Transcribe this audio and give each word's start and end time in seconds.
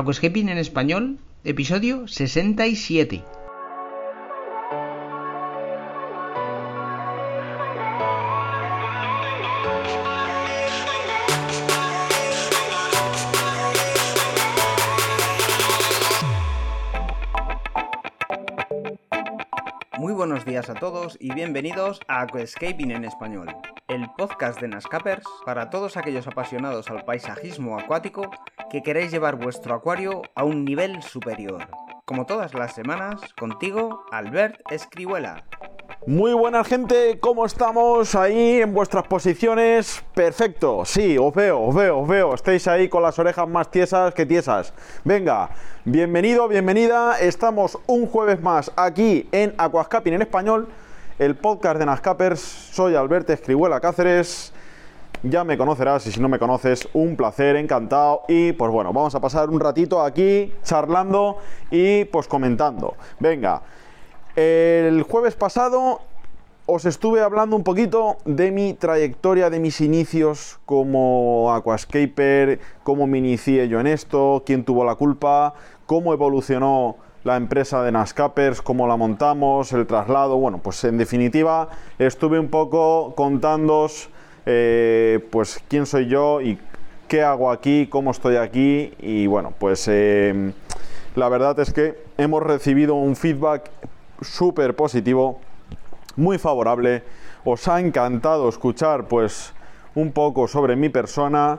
Aquascaping 0.00 0.48
en 0.48 0.58
español, 0.58 1.18
episodio 1.42 2.06
67. 2.06 3.24
Muy 19.98 20.12
buenos 20.12 20.44
días 20.44 20.70
a 20.70 20.74
todos 20.74 21.16
y 21.18 21.34
bienvenidos 21.34 21.98
a 22.06 22.20
Aquascaping 22.20 22.92
en 22.92 23.04
español, 23.04 23.48
el 23.88 24.06
podcast 24.16 24.60
de 24.60 24.68
Nascapers 24.68 25.26
para 25.44 25.70
todos 25.70 25.96
aquellos 25.96 26.28
apasionados 26.28 26.88
al 26.88 27.04
paisajismo 27.04 27.76
acuático 27.76 28.30
que 28.70 28.82
queréis 28.82 29.10
llevar 29.10 29.36
vuestro 29.36 29.74
acuario 29.74 30.22
a 30.34 30.44
un 30.44 30.64
nivel 30.64 31.02
superior. 31.02 31.68
Como 32.04 32.26
todas 32.26 32.54
las 32.54 32.74
semanas, 32.74 33.20
contigo, 33.38 34.04
Albert 34.10 34.60
Escribuela. 34.70 35.44
Muy 36.06 36.32
buena 36.32 36.64
gente, 36.64 37.18
¿cómo 37.20 37.44
estamos 37.44 38.14
ahí 38.14 38.60
en 38.60 38.72
vuestras 38.72 39.06
posiciones? 39.06 40.02
Perfecto, 40.14 40.84
sí, 40.84 41.18
os 41.18 41.34
veo, 41.34 41.60
os 41.60 41.74
veo, 41.74 41.98
os 42.00 42.08
veo. 42.08 42.34
Estáis 42.34 42.66
ahí 42.68 42.88
con 42.88 43.02
las 43.02 43.18
orejas 43.18 43.48
más 43.48 43.70
tiesas 43.70 44.14
que 44.14 44.24
tiesas. 44.24 44.72
Venga, 45.04 45.50
bienvenido, 45.84 46.48
bienvenida. 46.48 47.18
Estamos 47.20 47.78
un 47.86 48.06
jueves 48.06 48.40
más 48.40 48.72
aquí 48.76 49.28
en 49.32 49.54
Aquascaping 49.58 50.14
en 50.14 50.22
español, 50.22 50.68
el 51.18 51.36
podcast 51.36 51.78
de 51.78 51.86
Nascapers. 51.86 52.40
Soy 52.40 52.94
Albert 52.94 53.28
Escribuela 53.30 53.80
Cáceres 53.80 54.52
ya 55.22 55.44
me 55.44 55.58
conocerás 55.58 56.06
y 56.06 56.12
si 56.12 56.20
no 56.20 56.28
me 56.28 56.38
conoces, 56.38 56.88
un 56.92 57.16
placer, 57.16 57.56
encantado. 57.56 58.22
Y 58.28 58.52
pues 58.52 58.70
bueno, 58.70 58.92
vamos 58.92 59.14
a 59.14 59.20
pasar 59.20 59.50
un 59.50 59.60
ratito 59.60 60.02
aquí 60.02 60.52
charlando 60.62 61.38
y 61.70 62.04
pues 62.06 62.28
comentando. 62.28 62.94
Venga, 63.18 63.62
el 64.36 65.02
jueves 65.02 65.34
pasado 65.34 66.00
os 66.70 66.84
estuve 66.84 67.22
hablando 67.22 67.56
un 67.56 67.64
poquito 67.64 68.18
de 68.26 68.50
mi 68.50 68.74
trayectoria, 68.74 69.48
de 69.48 69.58
mis 69.58 69.80
inicios 69.80 70.60
como 70.66 71.52
aquascaper, 71.54 72.60
cómo 72.82 73.06
me 73.06 73.18
inicié 73.18 73.68
yo 73.68 73.80
en 73.80 73.86
esto, 73.86 74.42
quién 74.44 74.64
tuvo 74.64 74.84
la 74.84 74.94
culpa, 74.94 75.54
cómo 75.86 76.12
evolucionó 76.12 76.96
la 77.24 77.36
empresa 77.36 77.82
de 77.82 77.90
Nascapers, 77.90 78.60
cómo 78.60 78.86
la 78.86 78.96
montamos, 78.96 79.72
el 79.72 79.86
traslado. 79.86 80.36
Bueno, 80.36 80.58
pues 80.58 80.84
en 80.84 80.98
definitiva 80.98 81.70
estuve 81.98 82.38
un 82.38 82.48
poco 82.48 83.14
contándos 83.16 84.10
eh, 84.50 85.20
pues 85.30 85.62
quién 85.68 85.84
soy 85.84 86.06
yo 86.06 86.40
y 86.40 86.58
qué 87.06 87.22
hago 87.22 87.50
aquí, 87.50 87.86
cómo 87.86 88.12
estoy 88.12 88.36
aquí 88.36 88.94
y 88.98 89.26
bueno, 89.26 89.52
pues 89.58 89.86
eh, 89.88 90.52
la 91.16 91.28
verdad 91.28 91.60
es 91.60 91.70
que 91.70 92.02
hemos 92.16 92.42
recibido 92.42 92.94
un 92.94 93.14
feedback 93.14 93.70
súper 94.22 94.74
positivo, 94.74 95.38
muy 96.16 96.38
favorable, 96.38 97.02
os 97.44 97.68
ha 97.68 97.78
encantado 97.78 98.48
escuchar 98.48 99.04
pues 99.04 99.52
un 99.94 100.12
poco 100.12 100.48
sobre 100.48 100.76
mi 100.76 100.88
persona, 100.88 101.58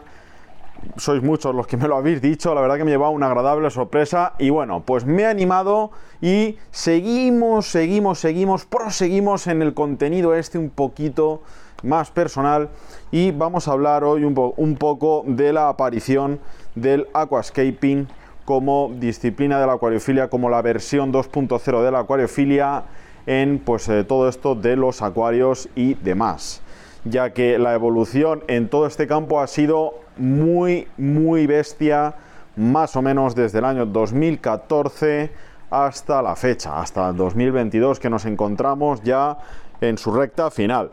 sois 0.98 1.24
muchos 1.24 1.56
los 1.56 1.68
que 1.68 1.78
me 1.78 1.88
lo 1.88 1.96
habéis 1.96 2.22
dicho, 2.22 2.54
la 2.54 2.62
verdad 2.62 2.78
que 2.78 2.84
me 2.84 2.92
lleva 2.92 3.10
una 3.10 3.28
agradable 3.28 3.70
sorpresa 3.70 4.34
y 4.40 4.50
bueno, 4.50 4.84
pues 4.86 5.06
me 5.06 5.24
he 5.24 5.26
animado 5.26 5.92
y 6.22 6.58
seguimos, 6.72 7.68
seguimos, 7.68 8.20
seguimos, 8.20 8.66
proseguimos 8.66 9.48
en 9.48 9.62
el 9.62 9.74
contenido 9.74 10.36
este 10.36 10.58
un 10.58 10.70
poquito 10.70 11.42
más 11.84 12.12
personal 12.12 12.70
y 13.12 13.32
vamos 13.32 13.68
a 13.68 13.72
hablar 13.72 14.04
hoy 14.04 14.24
un, 14.24 14.76
poco 14.76 15.24
de 15.26 15.54
la 15.54 15.70
aparición 15.70 16.40
del 16.76 17.08
aquascaping 17.14 18.08
como 18.46 18.92
disciplina 19.00 19.60
de 19.60 19.68
la 19.68 19.74
acuariofilia, 19.74 20.30
como 20.30 20.50
la 20.50 20.62
versión 20.62 21.14
2.0 21.14 21.84
de 21.84 21.92
la 21.92 22.00
acuariofilia 22.00 22.84
en 23.26 23.60
pues 23.60 23.88
eh, 23.90 24.04
todo 24.04 24.28
esto 24.28 24.56
de 24.56 24.76
los 24.76 25.02
acuarios 25.02 25.70
y 25.76 25.94
demás, 25.96 26.62
ya 27.06 27.32
que 27.32 27.60
la 27.60 27.74
evolución 27.74 28.44
en 28.48 28.70
todo 28.70 28.88
este 28.88 29.08
campo 29.08 29.40
ha 29.40 29.48
sido 29.48 29.94
muy 30.20 30.88
muy 30.98 31.48
bestia, 31.48 32.14
más 32.56 32.96
o 32.96 33.02
menos 33.02 33.34
desde 33.34 33.60
el 33.60 33.66
año 33.66 33.86
2014 33.86 35.32
hasta 35.70 36.22
la 36.22 36.36
fecha, 36.36 36.80
hasta 36.80 37.12
2022 37.14 38.00
que 38.00 38.10
nos 38.10 38.26
encontramos 38.26 39.02
ya 39.04 39.38
en 39.82 39.98
su 39.98 40.12
recta 40.12 40.52
final. 40.52 40.92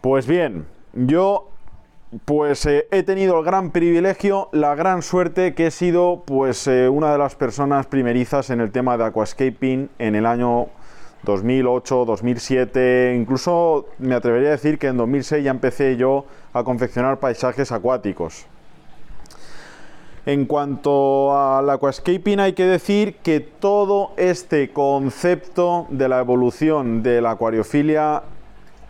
Pues 0.00 0.26
bien, 0.26 0.66
yo 0.92 1.48
pues 2.24 2.64
eh, 2.66 2.86
he 2.90 3.02
tenido 3.02 3.38
el 3.38 3.44
gran 3.44 3.70
privilegio, 3.70 4.48
la 4.52 4.74
gran 4.74 5.02
suerte 5.02 5.54
que 5.54 5.66
he 5.66 5.70
sido 5.70 6.22
pues 6.24 6.66
eh, 6.66 6.88
una 6.88 7.12
de 7.12 7.18
las 7.18 7.34
personas 7.34 7.86
primerizas 7.86 8.50
en 8.50 8.60
el 8.60 8.70
tema 8.70 8.96
de 8.96 9.04
aquascaping 9.04 9.90
en 9.98 10.14
el 10.14 10.24
año 10.24 10.68
2008, 11.22 12.04
2007, 12.04 13.14
incluso 13.16 13.86
me 13.98 14.14
atrevería 14.14 14.48
a 14.48 14.52
decir 14.52 14.78
que 14.78 14.88
en 14.88 14.96
2006 14.96 15.44
ya 15.44 15.50
empecé 15.50 15.96
yo 15.96 16.26
a 16.52 16.64
confeccionar 16.64 17.18
paisajes 17.18 17.72
acuáticos. 17.72 18.46
En 20.26 20.44
cuanto 20.44 21.34
al 21.34 21.70
aquascaping 21.70 22.38
hay 22.40 22.52
que 22.52 22.66
decir 22.66 23.16
que 23.16 23.40
todo 23.40 24.12
este 24.18 24.70
concepto 24.72 25.86
de 25.88 26.08
la 26.08 26.20
evolución 26.20 27.02
de 27.02 27.22
la 27.22 27.30
acuariofilia 27.30 28.22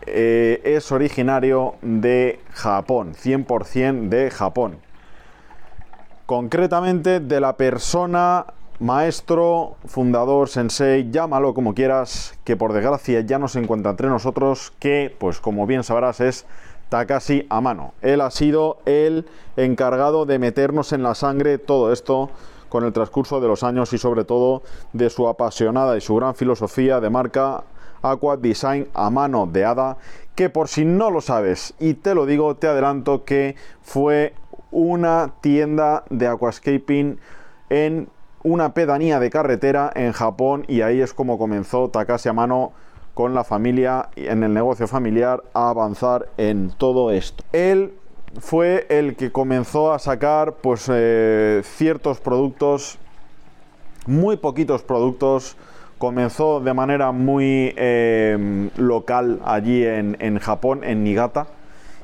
eh, 0.05 0.59
es 0.65 0.91
originario 0.91 1.75
de 1.81 2.39
Japón, 2.51 3.13
100% 3.13 4.09
de 4.09 4.31
Japón. 4.31 4.79
Concretamente 6.25 7.21
de 7.21 7.39
la 7.39 7.55
persona, 7.55 8.45
maestro, 8.79 9.75
fundador, 9.85 10.47
sensei, 10.47 11.09
llámalo 11.11 11.53
como 11.53 11.73
quieras, 11.73 12.39
que 12.43 12.55
por 12.55 12.73
desgracia 12.73 13.21
ya 13.21 13.37
no 13.37 13.47
se 13.47 13.59
encuentra 13.59 13.91
entre 13.91 14.07
nosotros, 14.07 14.71
que 14.79 15.13
pues 15.19 15.39
como 15.39 15.67
bien 15.67 15.83
sabrás 15.83 16.21
es 16.21 16.45
Takashi 16.87 17.45
Amano. 17.49 17.93
Él 18.01 18.21
ha 18.21 18.31
sido 18.31 18.79
el 18.85 19.25
encargado 19.57 20.25
de 20.25 20.39
meternos 20.39 20.93
en 20.93 21.03
la 21.03 21.13
sangre 21.13 21.57
todo 21.57 21.91
esto 21.91 22.29
con 22.69 22.85
el 22.85 22.93
transcurso 22.93 23.41
de 23.41 23.47
los 23.47 23.63
años 23.63 23.91
y 23.93 23.97
sobre 23.97 24.23
todo 24.23 24.63
de 24.93 25.09
su 25.09 25.27
apasionada 25.27 25.97
y 25.97 26.01
su 26.01 26.15
gran 26.15 26.35
filosofía 26.35 26.99
de 26.99 27.09
marca 27.09 27.63
Aqua 28.01 28.37
Design 28.37 28.87
a 28.93 29.09
mano 29.09 29.45
de 29.45 29.65
Ada, 29.65 29.97
que 30.35 30.49
por 30.49 30.69
si 30.69 30.85
no 30.85 31.11
lo 31.11 31.19
sabes 31.19 31.73
y 31.79 31.95
te 31.95 32.15
lo 32.15 32.25
digo, 32.25 32.55
te 32.55 32.67
adelanto 32.67 33.25
que 33.25 33.55
fue 33.81 34.33
una 34.71 35.33
tienda 35.41 36.05
de 36.09 36.27
aquascaping 36.27 37.19
en 37.69 38.07
una 38.43 38.73
pedanía 38.73 39.19
de 39.19 39.29
carretera 39.29 39.91
en 39.95 40.11
Japón 40.11 40.65
y 40.67 40.81
ahí 40.81 41.01
es 41.01 41.13
como 41.13 41.37
comenzó 41.37 41.89
Takashi 41.89 42.29
Amano 42.29 42.71
con 43.13 43.33
la 43.33 43.43
familia 43.43 44.09
en 44.15 44.43
el 44.43 44.53
negocio 44.53 44.87
familiar 44.87 45.43
a 45.53 45.69
avanzar 45.69 46.29
en 46.37 46.71
todo 46.77 47.11
esto. 47.11 47.43
Él 47.51 47.93
fue 48.39 48.85
el 48.89 49.15
que 49.15 49.31
comenzó 49.31 49.91
a 49.91 49.99
sacar 49.99 50.53
pues 50.61 50.89
eh, 50.91 51.61
ciertos 51.63 52.19
productos, 52.19 52.97
muy 54.05 54.37
poquitos 54.37 54.83
productos 54.83 55.57
Comenzó 55.99 56.61
de 56.61 56.73
manera 56.73 57.11
muy 57.11 57.73
em, 57.75 58.69
local 58.77 59.41
allí 59.43 59.85
en, 59.85 60.39
Japón, 60.39 60.85
en 60.85 61.03
Niigata, 61.03 61.47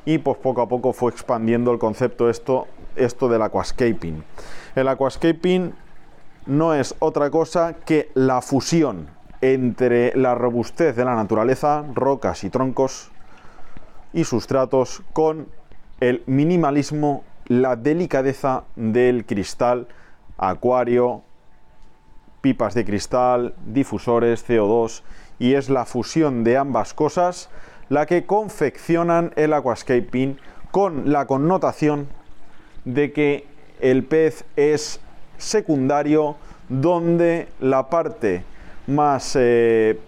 y 0.03 0.17
pues 0.17 0.37
poco 0.37 0.61
a 0.61 0.67
poco 0.67 0.91
fue 0.91 1.13
expandiendo 1.13 1.71
el 1.71 1.79
concepto 1.79 2.29
esto, 2.29 2.67
esto 2.97 3.29
del 3.29 3.41
aquascaping. 3.41 4.21
El 4.75 4.89
aquascaping 4.89 5.73
no 6.45 6.73
es 6.73 6.95
otra 6.99 7.29
cosa 7.29 7.75
que 7.85 8.09
la 8.13 8.41
fusión 8.41 9.07
entre 9.41 10.15
la 10.15 10.35
robustez 10.35 10.95
de 10.95 11.05
la 11.05 11.15
naturaleza, 11.15 11.83
rocas 11.93 12.43
y 12.43 12.49
troncos 12.49 13.11
y 14.13 14.23
sustratos, 14.23 15.03
con 15.13 15.47
el 15.99 16.23
minimalismo, 16.25 17.23
la 17.47 17.75
delicadeza 17.75 18.63
del 18.75 19.25
cristal, 19.25 19.87
acuario, 20.37 21.21
pipas 22.41 22.73
de 22.73 22.85
cristal, 22.85 23.55
difusores, 23.65 24.47
CO2 24.47 25.01
y 25.39 25.53
es 25.53 25.69
la 25.69 25.85
fusión 25.85 26.43
de 26.43 26.57
ambas 26.57 26.93
cosas 26.93 27.49
la 27.89 28.05
que 28.05 28.25
confeccionan 28.25 29.31
el 29.35 29.53
aquascaping 29.53 30.37
con 30.71 31.11
la 31.11 31.27
connotación 31.27 32.07
de 32.83 33.13
que 33.13 33.47
el 33.79 34.03
pez 34.05 34.45
es 34.55 34.99
secundario 35.37 36.35
donde 36.69 37.47
la 37.59 37.89
parte 37.89 38.43
más 38.87 39.35
eh, 39.39 39.99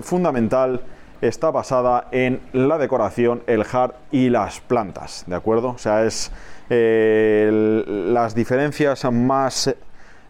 fundamental 0.00 0.82
está 1.20 1.50
basada 1.50 2.08
en 2.10 2.40
la 2.52 2.76
decoración, 2.78 3.42
el 3.46 3.64
hard 3.70 3.92
y 4.10 4.28
las 4.28 4.60
plantas, 4.60 5.24
¿de 5.26 5.36
acuerdo? 5.36 5.70
O 5.70 5.78
sea, 5.78 6.04
es 6.04 6.30
eh, 6.68 7.84
las 7.86 8.34
diferencias 8.34 9.04
más 9.10 9.74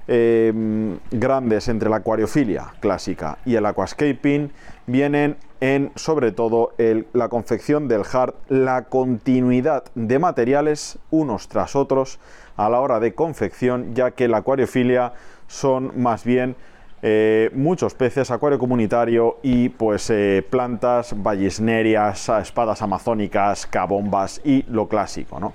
Em, 0.06 0.98
grandes 1.10 1.66
entre 1.68 1.88
la 1.88 1.96
acuariofilia 1.96 2.74
clásica 2.78 3.38
y 3.46 3.54
el 3.54 3.64
aquascaping 3.64 4.52
vienen 4.86 5.38
en 5.64 5.92
sobre 5.94 6.30
todo 6.30 6.74
la 7.14 7.30
confección 7.30 7.88
del 7.88 8.02
hard, 8.12 8.34
la 8.50 8.84
continuidad 8.84 9.84
de 9.94 10.18
materiales 10.18 10.98
unos 11.10 11.48
tras 11.48 11.74
otros 11.74 12.18
a 12.58 12.68
la 12.68 12.80
hora 12.80 13.00
de 13.00 13.14
confección, 13.14 13.94
ya 13.94 14.10
que 14.10 14.28
la 14.28 14.38
acuariofilia 14.38 15.14
son 15.46 16.02
más 16.02 16.22
bien 16.22 16.54
eh, 17.00 17.50
muchos 17.54 17.94
peces, 17.94 18.30
acuario 18.30 18.58
comunitario 18.58 19.38
y 19.42 19.70
pues 19.70 20.10
eh, 20.10 20.46
plantas 20.50 21.14
vallisnerias, 21.22 22.28
espadas 22.28 22.82
amazónicas, 22.82 23.66
cabombas 23.66 24.42
y 24.44 24.64
lo 24.68 24.86
clásico, 24.86 25.40
¿no? 25.40 25.54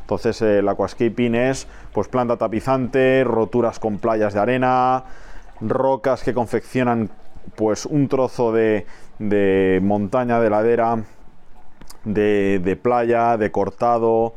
Entonces 0.00 0.40
el 0.40 0.66
aquascaping 0.66 1.34
es 1.34 1.66
pues 1.92 2.08
planta 2.08 2.38
tapizante, 2.38 3.24
roturas 3.24 3.78
con 3.78 3.98
playas 3.98 4.32
de 4.32 4.40
arena, 4.40 5.04
rocas 5.60 6.22
que 6.22 6.32
confeccionan 6.32 7.10
pues 7.56 7.86
un 7.86 8.08
trozo 8.08 8.52
de, 8.52 8.86
montaña 9.82 10.40
de 10.40 10.50
ladera, 10.50 11.02
de, 12.04 12.78
playa, 12.82 13.36
de 13.36 13.50
cortado, 13.50 14.34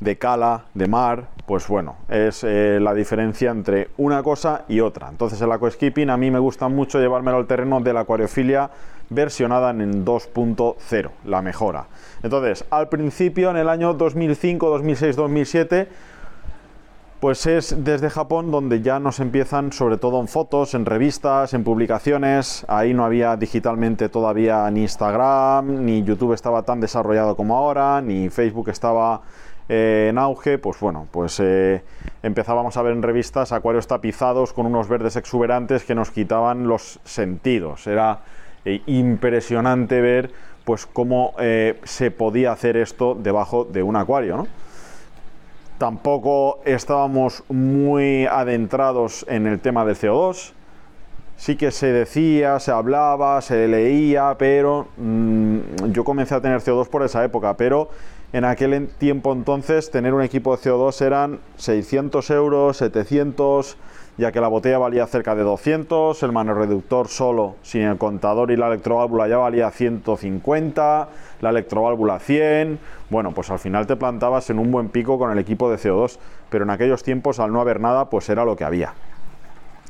de 0.00 0.18
cala, 0.18 0.64
de 0.74 0.86
mar, 0.86 1.28
pues 1.46 1.68
bueno, 1.68 1.96
es 2.08 2.44
eh, 2.44 2.78
la 2.80 2.94
diferencia 2.94 3.50
entre 3.50 3.88
una 3.98 4.22
cosa 4.22 4.64
y 4.68 4.80
otra. 4.80 5.08
Entonces 5.08 5.40
el 5.40 5.52
aquascaping 5.52 6.10
a 6.10 6.16
mí 6.16 6.30
me 6.30 6.38
gusta 6.38 6.68
mucho 6.68 6.98
llevármelo 6.98 7.38
al 7.38 7.46
terreno 7.46 7.80
de 7.80 7.92
la 7.92 8.00
acuariofilia 8.00 8.70
versionada 9.10 9.70
en 9.70 10.04
2.0, 10.04 11.10
la 11.24 11.42
mejora. 11.42 11.86
Entonces, 12.22 12.64
al 12.70 12.88
principio, 12.88 13.50
en 13.50 13.56
el 13.56 13.68
año 13.68 13.92
2005, 13.92 14.70
2006, 14.70 15.16
2007, 15.16 15.88
pues 17.20 17.44
es 17.44 17.84
desde 17.84 18.08
Japón 18.08 18.50
donde 18.50 18.80
ya 18.80 18.98
nos 18.98 19.20
empiezan, 19.20 19.72
sobre 19.72 19.98
todo 19.98 20.20
en 20.20 20.28
fotos, 20.28 20.72
en 20.72 20.86
revistas, 20.86 21.52
en 21.52 21.64
publicaciones. 21.64 22.64
Ahí 22.66 22.94
no 22.94 23.04
había 23.04 23.36
digitalmente 23.36 24.08
todavía 24.08 24.70
ni 24.70 24.80
Instagram, 24.82 25.84
ni 25.84 26.02
YouTube 26.02 26.32
estaba 26.32 26.62
tan 26.62 26.80
desarrollado 26.80 27.36
como 27.36 27.58
ahora, 27.58 28.00
ni 28.00 28.30
Facebook 28.30 28.70
estaba 28.70 29.20
eh, 29.68 30.06
en 30.08 30.16
auge. 30.16 30.56
Pues 30.56 30.80
bueno, 30.80 31.08
pues 31.10 31.38
eh, 31.40 31.82
empezábamos 32.22 32.78
a 32.78 32.82
ver 32.82 32.94
en 32.94 33.02
revistas 33.02 33.52
acuarios 33.52 33.86
tapizados 33.86 34.54
con 34.54 34.64
unos 34.64 34.88
verdes 34.88 35.16
exuberantes 35.16 35.84
que 35.84 35.94
nos 35.94 36.10
quitaban 36.10 36.68
los 36.68 37.00
sentidos. 37.04 37.86
Era 37.86 38.20
eh, 38.64 38.80
impresionante 38.86 40.00
ver 40.00 40.32
pues 40.64 40.86
cómo 40.86 41.34
se 41.82 42.10
podía 42.12 42.52
hacer 42.52 42.76
esto 42.76 43.16
debajo 43.18 43.64
de 43.64 43.82
un 43.82 43.96
acuario, 43.96 44.46
Tampoco 45.80 46.60
estábamos 46.66 47.42
muy 47.48 48.26
adentrados 48.26 49.24
en 49.30 49.46
el 49.46 49.60
tema 49.60 49.86
del 49.86 49.96
CO2. 49.96 50.52
Sí 51.38 51.56
que 51.56 51.70
se 51.70 51.86
decía, 51.86 52.60
se 52.60 52.70
hablaba, 52.70 53.40
se 53.40 53.66
leía, 53.66 54.36
pero 54.38 54.88
mm, 54.98 55.58
yo 55.92 56.04
comencé 56.04 56.34
a 56.34 56.42
tener 56.42 56.60
CO2 56.60 56.86
por 56.88 57.02
esa 57.02 57.24
época, 57.24 57.56
pero 57.56 57.88
en 58.34 58.44
aquel 58.44 58.88
tiempo 58.98 59.32
entonces 59.32 59.90
tener 59.90 60.12
un 60.12 60.20
equipo 60.20 60.54
de 60.54 60.62
CO2 60.62 61.00
eran 61.00 61.40
600 61.56 62.28
euros, 62.28 62.76
700 62.76 63.78
ya 64.20 64.32
que 64.32 64.40
la 64.40 64.48
botella 64.48 64.78
valía 64.78 65.06
cerca 65.06 65.34
de 65.34 65.42
200, 65.42 66.22
el 66.22 66.32
reductor 66.54 67.08
solo, 67.08 67.56
sin 67.62 67.82
el 67.82 67.96
contador 67.96 68.50
y 68.50 68.56
la 68.56 68.66
electroválvula 68.68 69.26
ya 69.26 69.38
valía 69.38 69.70
150, 69.70 71.08
la 71.40 71.50
electroválvula 71.50 72.18
100, 72.18 72.78
bueno, 73.08 73.32
pues 73.32 73.50
al 73.50 73.58
final 73.58 73.86
te 73.86 73.96
plantabas 73.96 74.50
en 74.50 74.58
un 74.58 74.70
buen 74.70 74.90
pico 74.90 75.18
con 75.18 75.30
el 75.32 75.38
equipo 75.38 75.70
de 75.70 75.78
CO2, 75.78 76.18
pero 76.50 76.64
en 76.64 76.70
aquellos 76.70 77.02
tiempos 77.02 77.40
al 77.40 77.52
no 77.52 77.62
haber 77.62 77.80
nada, 77.80 78.10
pues 78.10 78.28
era 78.28 78.44
lo 78.44 78.56
que 78.56 78.64
había. 78.64 78.92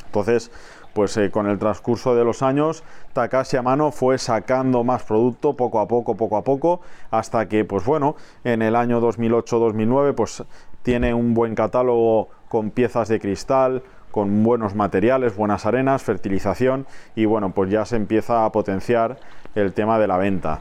Entonces, 0.06 0.52
pues 0.94 1.16
eh, 1.16 1.30
con 1.30 1.48
el 1.48 1.58
transcurso 1.58 2.14
de 2.14 2.24
los 2.24 2.42
años, 2.42 2.84
Takashi 3.12 3.56
Amano 3.56 3.90
fue 3.90 4.18
sacando 4.18 4.84
más 4.84 5.02
producto 5.02 5.54
poco 5.56 5.80
a 5.80 5.88
poco, 5.88 6.16
poco 6.16 6.36
a 6.36 6.44
poco, 6.44 6.80
hasta 7.10 7.48
que, 7.48 7.64
pues 7.64 7.84
bueno, 7.84 8.14
en 8.44 8.62
el 8.62 8.76
año 8.76 9.00
2008-2009, 9.00 10.14
pues 10.14 10.44
tiene 10.82 11.14
un 11.14 11.34
buen 11.34 11.54
catálogo 11.54 12.28
con 12.48 12.70
piezas 12.70 13.08
de 13.08 13.20
cristal, 13.20 13.82
con 14.10 14.42
buenos 14.42 14.74
materiales, 14.74 15.36
buenas 15.36 15.66
arenas, 15.66 16.02
fertilización 16.02 16.86
y 17.14 17.24
bueno, 17.24 17.52
pues 17.52 17.70
ya 17.70 17.84
se 17.84 17.96
empieza 17.96 18.44
a 18.44 18.52
potenciar 18.52 19.18
el 19.54 19.72
tema 19.72 19.98
de 19.98 20.06
la 20.06 20.16
venta. 20.16 20.60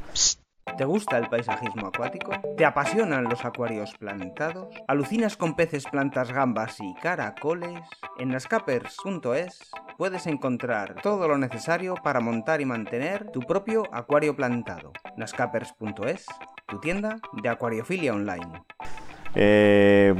¿Te 0.77 0.85
gusta 0.85 1.17
el 1.17 1.27
paisajismo 1.27 1.87
acuático? 1.87 2.31
¿Te 2.55 2.63
apasionan 2.63 3.25
los 3.25 3.43
acuarios 3.43 3.93
plantados? 3.97 4.73
¿Alucinas 4.87 5.35
con 5.35 5.55
peces, 5.55 5.85
plantas, 5.85 6.31
gambas 6.31 6.77
y 6.79 6.93
caracoles? 7.01 7.81
En 8.17 8.29
nascapers.es 8.29 9.71
puedes 9.97 10.27
encontrar 10.27 10.95
todo 11.01 11.27
lo 11.27 11.37
necesario 11.37 11.95
para 11.95 12.21
montar 12.21 12.61
y 12.61 12.65
mantener 12.65 13.29
tu 13.31 13.41
propio 13.41 13.83
acuario 13.91 14.35
plantado. 14.35 14.93
nascapers.es, 15.17 16.25
tu 16.67 16.79
tienda 16.79 17.17
de 17.41 17.49
acuariofilia 17.49 18.13
online. 18.13 18.63
Eh, 19.35 20.13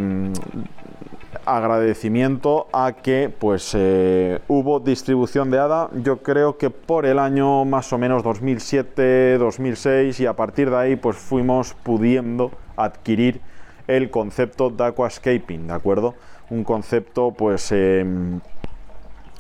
agradecimiento 1.56 2.68
a 2.72 2.94
que 2.94 3.34
pues 3.36 3.74
eh, 3.76 4.40
hubo 4.48 4.80
distribución 4.80 5.50
de 5.50 5.60
ADA 5.60 5.90
yo 6.04 6.22
creo 6.22 6.58
que 6.58 6.70
por 6.70 7.06
el 7.06 7.18
año 7.18 7.66
más 7.66 7.92
o 7.92 7.98
menos 7.98 8.24
2007 8.24 9.38
2006 9.38 10.20
y 10.20 10.26
a 10.26 10.36
partir 10.36 10.70
de 10.70 10.78
ahí 10.78 10.96
pues 10.96 11.18
fuimos 11.18 11.74
pudiendo 11.74 12.52
adquirir 12.78 13.42
el 13.88 14.12
concepto 14.12 14.70
de 14.70 14.84
aquascaping 14.86 15.68
de 15.68 15.74
acuerdo 15.74 16.16
un 16.50 16.64
concepto 16.64 17.32
pues 17.32 17.72
em, 17.72 18.40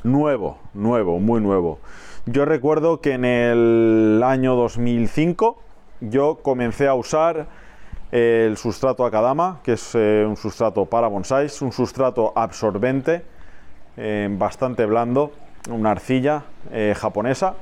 nuevo 0.03 0.57
nuevo 0.73 1.19
muy 1.19 1.41
nuevo. 1.41 1.79
Yo 2.25 2.45
recuerdo 2.45 3.01
que 3.01 3.13
en 3.13 3.25
el 3.25 4.21
año 4.23 4.55
2005 4.55 5.57
yo 6.01 6.39
comencé 6.41 6.87
a 6.87 6.93
usar 6.93 7.47
el 8.11 8.57
sustrato 8.57 9.05
Akadama, 9.05 9.59
que 9.63 9.73
es 9.73 9.93
eh, 9.93 10.25
un 10.27 10.35
sustrato 10.35 10.85
para 10.85 11.07
bonsáis, 11.07 11.61
un 11.61 11.71
sustrato 11.71 12.33
absorbente, 12.35 13.23
eh, 13.97 14.27
bastante 14.31 14.85
blando, 14.85 15.31
una 15.69 15.91
arcilla 15.91 16.43
eh, 16.71 16.95
japonesa. 16.97 17.53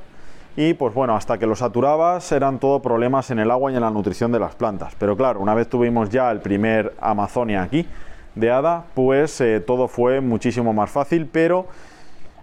Y 0.56 0.74
pues 0.74 0.92
bueno, 0.94 1.14
hasta 1.14 1.38
que 1.38 1.46
lo 1.46 1.54
saturabas 1.54 2.32
eran 2.32 2.58
todo 2.58 2.80
problemas 2.80 3.30
en 3.30 3.38
el 3.38 3.50
agua 3.50 3.70
y 3.70 3.76
en 3.76 3.82
la 3.82 3.90
nutrición 3.90 4.32
de 4.32 4.40
las 4.40 4.54
plantas. 4.54 4.94
Pero 4.98 5.16
claro, 5.16 5.40
una 5.40 5.54
vez 5.54 5.68
tuvimos 5.68 6.10
ya 6.10 6.30
el 6.32 6.40
primer 6.40 6.94
Amazonia 7.00 7.62
aquí 7.62 7.86
de 8.34 8.50
Hada, 8.50 8.84
pues 8.94 9.40
todo 9.66 9.86
fue 9.86 10.20
muchísimo 10.20 10.72
más 10.72 10.90
fácil. 10.90 11.28
Pero 11.30 11.66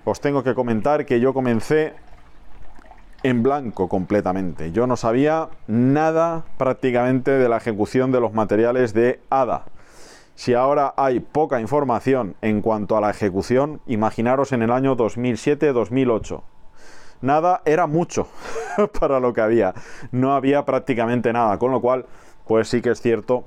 os 0.05 0.21
tengo 0.21 0.43
que 0.43 0.53
comentar 0.53 1.05
que 1.05 1.19
yo 1.19 1.33
comencé 1.33 1.93
en 3.25 3.41
blanco 3.41 3.89
completamente. 3.89 4.71
Yo 4.71 4.85
no 4.85 4.97
sabía 4.97 5.49
nada 5.65 6.45
prácticamente 6.59 7.31
de 7.31 7.49
la 7.49 7.57
ejecución 7.57 8.11
de 8.11 8.19
los 8.19 8.33
materiales 8.33 8.93
de 8.93 9.19
ADA. 9.31 9.65
Si 10.35 10.53
ahora 10.53 10.93
hay 10.95 11.21
poca 11.21 11.59
información 11.59 12.35
en 12.43 12.61
cuanto 12.61 12.95
a 12.95 13.01
la 13.01 13.09
ejecución, 13.09 13.81
imaginaros 13.87 14.51
en 14.51 14.61
el 14.61 14.69
año 14.69 14.95
2007-2008. 14.95 16.43
Nada 17.21 17.63
era 17.65 17.87
mucho 17.87 18.27
para 18.99 19.19
lo 19.19 19.33
que 19.33 19.41
había. 19.41 19.73
No 20.11 20.35
había 20.35 20.63
prácticamente 20.63 21.33
nada, 21.33 21.57
con 21.57 21.71
lo 21.71 21.81
cual, 21.81 22.05
pues 22.45 22.67
sí 22.67 22.79
que 22.83 22.91
es 22.91 23.01
cierto 23.01 23.45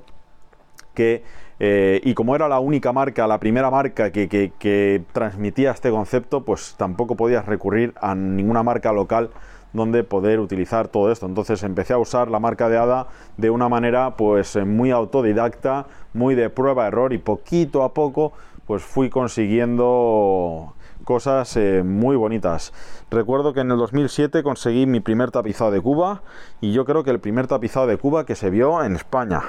que, 0.93 1.23
eh, 1.61 2.01
y 2.03 2.15
como 2.15 2.35
era 2.35 2.49
la 2.49 2.59
única 2.59 2.91
marca, 2.91 3.27
la 3.27 3.39
primera 3.39 3.71
marca 3.71 4.11
que, 4.11 4.27
que 4.27 5.03
transmitía 5.13 5.71
este 5.71 5.89
concepto, 5.89 6.43
pues 6.43 6.75
tampoco 6.77 7.15
podías 7.15 7.45
recurrir 7.45 7.93
a 8.01 8.13
ninguna 8.13 8.61
marca 8.61 8.91
local 8.91 9.29
donde 9.73 10.03
poder 10.03 10.39
utilizar 10.39 10.87
todo 10.87 11.11
esto. 11.11 11.25
Entonces 11.25 11.63
empecé 11.63 11.93
a 11.93 11.97
usar 11.97 12.29
la 12.29 12.39
marca 12.39 12.69
de 12.69 12.77
ADA 12.77 13.07
de 13.37 13.49
una 13.49 13.69
manera 13.69 14.15
pues 14.15 14.55
eh, 14.55 14.65
muy 14.65 14.91
autodidacta, 14.91 15.87
muy 16.13 16.35
de 16.35 16.49
prueba 16.49 16.87
error 16.87 17.13
y 17.13 17.17
poquito 17.17 17.83
a 17.83 17.93
poco 17.93 18.33
pues 18.65 18.83
fui 18.83 19.09
consiguiendo 19.09 20.73
cosas 21.03 21.57
eh, 21.57 21.81
muy 21.83 22.15
bonitas. 22.15 22.71
Recuerdo 23.09 23.53
que 23.53 23.61
en 23.61 23.71
el 23.71 23.77
2007 23.77 24.43
conseguí 24.43 24.85
mi 24.85 24.99
primer 24.99 25.31
tapizado 25.31 25.71
de 25.71 25.81
Cuba 25.81 26.21
y 26.61 26.71
yo 26.71 26.85
creo 26.85 27.03
que 27.03 27.09
el 27.09 27.19
primer 27.19 27.47
tapizado 27.47 27.87
de 27.87 27.97
Cuba 27.97 28.25
que 28.25 28.35
se 28.35 28.49
vio 28.49 28.83
en 28.83 28.95
España, 28.95 29.41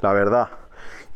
la 0.00 0.12
verdad. 0.12 0.48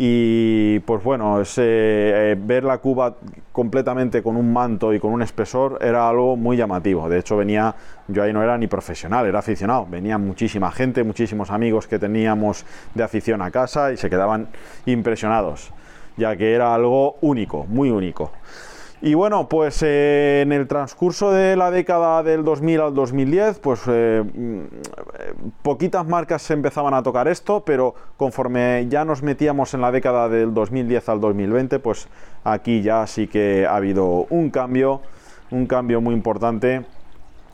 Y 0.02 0.78
pues 0.78 1.04
bueno, 1.04 1.42
eh, 1.58 2.34
ver 2.40 2.64
la 2.64 2.78
cuba 2.78 3.16
completamente 3.52 4.22
con 4.22 4.34
un 4.34 4.50
manto 4.50 4.94
y 4.94 4.98
con 4.98 5.12
un 5.12 5.20
espesor 5.20 5.76
era 5.82 6.08
algo 6.08 6.38
muy 6.38 6.56
llamativo. 6.56 7.06
De 7.06 7.18
hecho, 7.18 7.36
venía, 7.36 7.74
yo 8.08 8.22
ahí 8.22 8.32
no 8.32 8.42
era 8.42 8.56
ni 8.56 8.66
profesional, 8.66 9.26
era 9.26 9.40
aficionado. 9.40 9.86
Venía 9.90 10.16
muchísima 10.16 10.72
gente, 10.72 11.04
muchísimos 11.04 11.50
amigos 11.50 11.86
que 11.86 11.98
teníamos 11.98 12.64
de 12.94 13.02
afición 13.02 13.42
a 13.42 13.50
casa 13.50 13.92
y 13.92 13.98
se 13.98 14.08
quedaban 14.08 14.48
impresionados, 14.86 15.70
ya 16.16 16.34
que 16.34 16.54
era 16.54 16.74
algo 16.74 17.16
único, 17.20 17.66
muy 17.68 17.90
único. 17.90 18.32
Y 19.02 19.14
bueno, 19.14 19.48
pues 19.48 19.82
eh, 19.82 20.42
en 20.42 20.52
el 20.52 20.68
transcurso 20.68 21.32
de 21.32 21.56
la 21.56 21.70
década 21.70 22.22
del 22.22 22.44
2000 22.44 22.80
al 22.82 22.94
2010, 22.94 23.58
pues 23.58 23.80
eh, 23.86 24.22
mm, 24.22 24.60
poquitas 25.62 26.06
marcas 26.06 26.42
se 26.42 26.52
empezaban 26.52 26.92
a 26.92 27.02
tocar 27.02 27.26
esto, 27.26 27.64
pero 27.64 27.94
conforme 28.18 28.86
ya 28.90 29.06
nos 29.06 29.22
metíamos 29.22 29.72
en 29.72 29.80
la 29.80 29.90
década 29.90 30.28
del 30.28 30.52
2010 30.52 31.08
al 31.08 31.20
2020, 31.20 31.78
pues 31.78 32.08
aquí 32.44 32.82
ya 32.82 33.06
sí 33.06 33.26
que 33.26 33.66
ha 33.66 33.76
habido 33.76 34.26
un 34.28 34.50
cambio, 34.50 35.00
un 35.50 35.66
cambio 35.66 36.02
muy 36.02 36.14
importante 36.14 36.84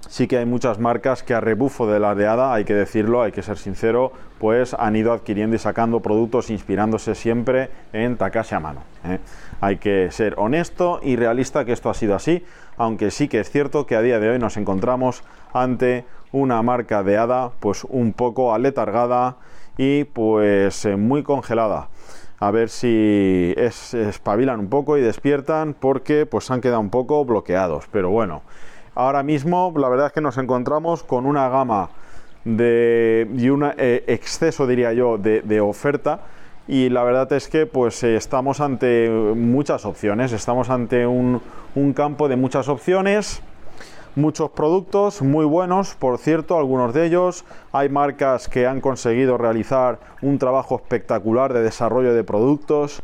sí 0.08 0.26
que 0.26 0.38
hay 0.38 0.46
muchas 0.46 0.78
marcas 0.78 1.22
que 1.22 1.34
a 1.34 1.40
rebufo 1.40 1.86
de 1.86 2.00
la 2.00 2.14
de 2.14 2.26
ADA, 2.26 2.54
hay 2.54 2.64
que 2.64 2.74
decirlo, 2.74 3.22
hay 3.22 3.32
que 3.32 3.42
ser 3.42 3.58
sincero, 3.58 4.12
pues 4.38 4.74
han 4.74 4.96
ido 4.96 5.12
adquiriendo 5.12 5.56
y 5.56 5.58
sacando 5.58 6.00
productos 6.00 6.50
inspirándose 6.50 7.14
siempre 7.14 7.70
en 7.92 8.16
Takashi 8.16 8.54
a 8.54 8.60
mano. 8.60 8.80
¿eh? 9.04 9.18
Hay 9.60 9.76
que 9.76 10.10
ser 10.10 10.34
honesto 10.38 11.00
y 11.02 11.16
realista 11.16 11.64
que 11.64 11.72
esto 11.72 11.90
ha 11.90 11.94
sido 11.94 12.14
así, 12.14 12.44
aunque 12.76 13.10
sí 13.10 13.28
que 13.28 13.40
es 13.40 13.50
cierto 13.50 13.86
que 13.86 13.96
a 13.96 14.02
día 14.02 14.20
de 14.20 14.30
hoy 14.30 14.38
nos 14.38 14.56
encontramos 14.56 15.22
ante 15.52 16.04
una 16.32 16.62
marca 16.62 17.02
de 17.02 17.16
ADA 17.16 17.52
pues 17.60 17.84
un 17.84 18.12
poco 18.12 18.52
aletargada 18.52 19.36
y 19.78 20.04
pues 20.04 20.84
eh, 20.84 20.96
muy 20.96 21.22
congelada. 21.22 21.88
A 22.38 22.50
ver 22.50 22.68
si 22.68 23.54
es, 23.56 23.94
espabilan 23.94 24.60
un 24.60 24.68
poco 24.68 24.98
y 24.98 25.00
despiertan 25.00 25.74
porque 25.74 26.26
pues 26.26 26.50
han 26.50 26.60
quedado 26.60 26.80
un 26.80 26.90
poco 26.90 27.24
bloqueados. 27.24 27.86
Pero 27.90 28.10
bueno, 28.10 28.42
ahora 28.96 29.22
mismo 29.22 29.72
la 29.76 29.88
verdad 29.88 30.06
es 30.06 30.12
que 30.12 30.20
nos 30.20 30.38
encontramos 30.38 31.04
con 31.04 31.26
una 31.26 31.48
gama 31.48 31.90
de, 32.44 33.28
y 33.36 33.48
un 33.50 33.64
eh, 33.76 34.04
exceso, 34.06 34.66
diría 34.66 34.92
yo, 34.92 35.18
de, 35.18 35.60
oferta. 35.60 36.20
Y 36.68 36.88
la 36.88 37.04
verdad 37.04 37.32
es 37.32 37.48
que 37.48 37.66
pues 37.66 38.02
eh, 38.02 38.16
estamos 38.16 38.60
ante 38.60 39.08
muchas 39.08 39.84
opciones, 39.84 40.32
estamos 40.32 40.70
ante 40.70 41.06
un, 41.06 41.40
campo 41.94 42.28
de 42.28 42.36
muchas 42.36 42.68
opciones 42.68 43.42
muchos 44.16 44.50
productos 44.50 45.20
muy 45.20 45.44
buenos, 45.44 45.94
por 45.94 46.16
cierto, 46.16 46.56
algunos 46.56 46.94
de 46.94 47.04
ellos. 47.04 47.44
Hay 47.72 47.90
marcas 47.90 48.48
que 48.48 48.66
han 48.66 48.80
conseguido 48.80 49.36
realizar 49.36 49.98
un 50.22 50.38
trabajo 50.38 50.76
espectacular 50.76 51.52
de 51.52 51.62
desarrollo 51.62 52.14
de 52.14 52.24
productos 52.24 53.02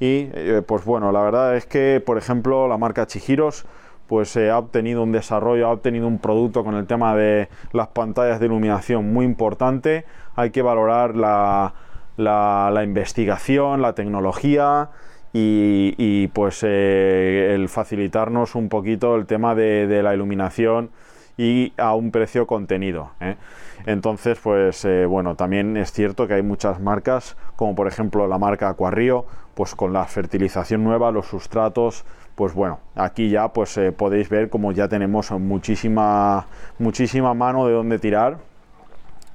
y 0.00 0.30
eh, 0.32 0.62
pues 0.66 0.86
bueno, 0.86 1.12
la 1.12 1.20
verdad 1.20 1.54
es 1.54 1.66
que, 1.66 2.02
por 2.04 2.16
ejemplo, 2.16 2.66
la 2.66 2.78
marca 2.78 3.06
Chihiros 3.06 3.66
pues 4.06 4.36
ha 4.36 4.58
obtenido 4.58 5.02
un 5.02 5.12
desarrollo, 5.12 5.66
ha 5.66 5.72
obtenido 5.72 6.06
un 6.06 6.18
producto 6.18 6.64
con 6.64 6.74
el 6.74 6.86
tema 6.86 7.14
de 7.14 7.48
las 7.72 7.88
pantallas 7.88 8.40
de 8.40 8.46
iluminación 8.46 9.12
muy 9.12 9.24
importante. 9.24 10.04
Hay 10.36 10.50
que 10.50 10.62
valorar 10.62 11.16
la, 11.16 11.74
la, 12.16 12.82
investigación, 12.84 13.82
la 13.82 13.94
tecnología 13.94 14.90
y, 15.32 16.28
pues 16.28 16.60
eh, 16.62 17.52
el 17.54 17.68
facilitarnos 17.68 18.54
un 18.54 18.68
poquito 18.68 19.16
el 19.16 19.26
tema 19.26 19.54
de, 19.54 20.02
la 20.02 20.14
iluminación 20.14 20.90
y 21.36 21.72
a 21.76 21.94
un 21.94 22.12
precio 22.12 22.46
contenido. 22.46 23.10
¿eh? 23.20 23.36
Entonces, 23.86 24.38
pues 24.40 24.84
eh, 24.84 25.06
bueno, 25.06 25.34
también 25.34 25.76
es 25.76 25.92
cierto 25.92 26.28
que 26.28 26.34
hay 26.34 26.42
muchas 26.42 26.80
marcas, 26.80 27.36
como 27.56 27.74
por 27.74 27.88
ejemplo 27.88 28.28
la 28.28 28.38
marca 28.38 28.68
Aquarrío, 28.68 29.26
pues 29.54 29.74
con 29.74 29.92
la 29.92 30.04
fertilización 30.04 30.84
nueva, 30.84 31.10
los 31.10 31.26
sustratos, 31.26 32.04
pues 32.34 32.54
bueno, 32.54 32.80
aquí 32.94 33.30
ya 33.30 33.48
pues 33.48 33.76
eh, 33.76 33.92
podéis 33.92 34.28
ver 34.28 34.48
como 34.48 34.72
ya 34.72 34.88
tenemos 34.88 35.30
muchísima, 35.30 36.46
muchísima 36.78 37.34
mano 37.34 37.66
de 37.66 37.72
dónde 37.72 37.98
tirar. 37.98 38.38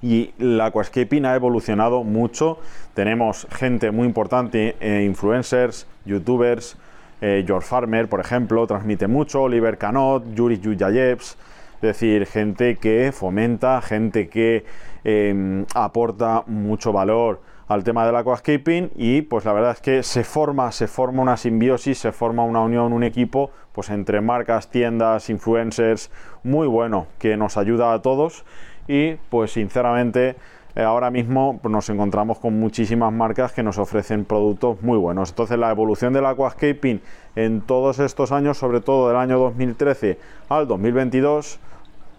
Y 0.01 0.33
la 0.37 0.67
aquascaping 0.67 1.25
ha 1.25 1.35
evolucionado 1.35 2.03
mucho. 2.03 2.59
Tenemos 2.93 3.47
gente 3.51 3.91
muy 3.91 4.07
importante, 4.07 4.77
eh, 4.79 5.03
influencers, 5.03 5.87
youtubers, 6.05 6.77
eh, 7.21 7.43
George 7.45 7.67
Farmer, 7.67 8.07
por 8.07 8.21
ejemplo, 8.21 8.65
transmite 8.65 9.07
mucho, 9.07 9.43
Oliver 9.43 9.77
Canot, 9.77 10.23
Yuri 10.33 10.59
Yuyayevs, 10.59 11.37
es 11.75 11.81
decir, 11.81 12.25
gente 12.25 12.77
que 12.77 13.11
fomenta, 13.11 13.81
gente 13.81 14.29
que 14.29 14.65
em, 15.03 15.65
aporta 15.75 16.43
mucho 16.47 16.93
valor 16.93 17.41
al 17.69 17.83
tema 17.83 18.05
del 18.05 18.15
aquascaping 18.15 18.91
y 18.95 19.21
pues 19.21 19.45
la 19.45 19.53
verdad 19.53 19.71
es 19.71 19.79
que 19.79 20.01
se 20.03 20.23
forma, 20.23 20.71
se 20.71 20.87
forma 20.87 21.21
una 21.21 21.37
simbiosis, 21.37 21.99
se 21.99 22.11
forma 22.11 22.43
una 22.43 22.61
unión, 22.61 22.91
un 22.93 23.03
equipo 23.03 23.51
pues 23.71 23.91
entre 23.91 24.21
marcas, 24.21 24.71
tiendas, 24.71 25.29
influencers, 25.29 26.11
muy 26.43 26.67
bueno, 26.67 27.05
que 27.19 27.37
nos 27.37 27.57
ayuda 27.57 27.93
a 27.93 28.01
todos 28.01 28.43
y 28.87 29.13
pues 29.29 29.51
sinceramente 29.51 30.35
eh, 30.75 30.81
ahora 30.81 31.11
mismo 31.11 31.59
pues, 31.61 31.71
nos 31.71 31.87
encontramos 31.91 32.39
con 32.39 32.59
muchísimas 32.59 33.13
marcas 33.13 33.53
que 33.53 33.61
nos 33.61 33.77
ofrecen 33.77 34.25
productos 34.25 34.81
muy 34.81 34.97
buenos. 34.97 35.29
Entonces 35.29 35.59
la 35.59 35.69
evolución 35.69 36.11
del 36.11 36.25
aquascaping 36.25 37.01
en 37.35 37.61
todos 37.61 37.99
estos 37.99 38.31
años, 38.31 38.57
sobre 38.57 38.81
todo 38.81 39.09
del 39.09 39.17
año 39.17 39.37
2013 39.37 40.17
al 40.49 40.67
2022 40.67 41.59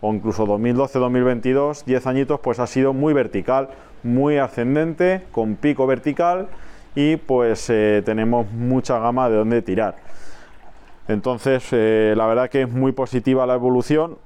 o 0.01 0.15
incluso 0.15 0.47
2012-2022, 0.47 1.85
10 1.85 2.07
añitos, 2.07 2.41
pues 2.41 2.59
ha 2.59 2.67
sido 2.67 2.93
muy 2.93 3.13
vertical, 3.13 3.69
muy 4.03 4.39
ascendente, 4.39 5.27
con 5.33 5.57
pico 5.57 5.87
vertical 5.87 6.49
y 6.95 7.17
pues 7.17 7.71
eh, 7.71 8.03
tenemos 8.05 8.51
mucha 8.53 8.99
gama 8.99 9.29
de 9.29 9.37
dónde 9.37 9.63
tirar. 9.63 9.97
Entonces, 11.09 11.67
eh, 11.73 12.15
la 12.17 12.27
verdad 12.27 12.51
que 12.51 12.63
es 12.63 12.71
muy 12.71 12.93
positiva 12.93 13.47
la 13.47 13.55
evolución. 13.55 14.19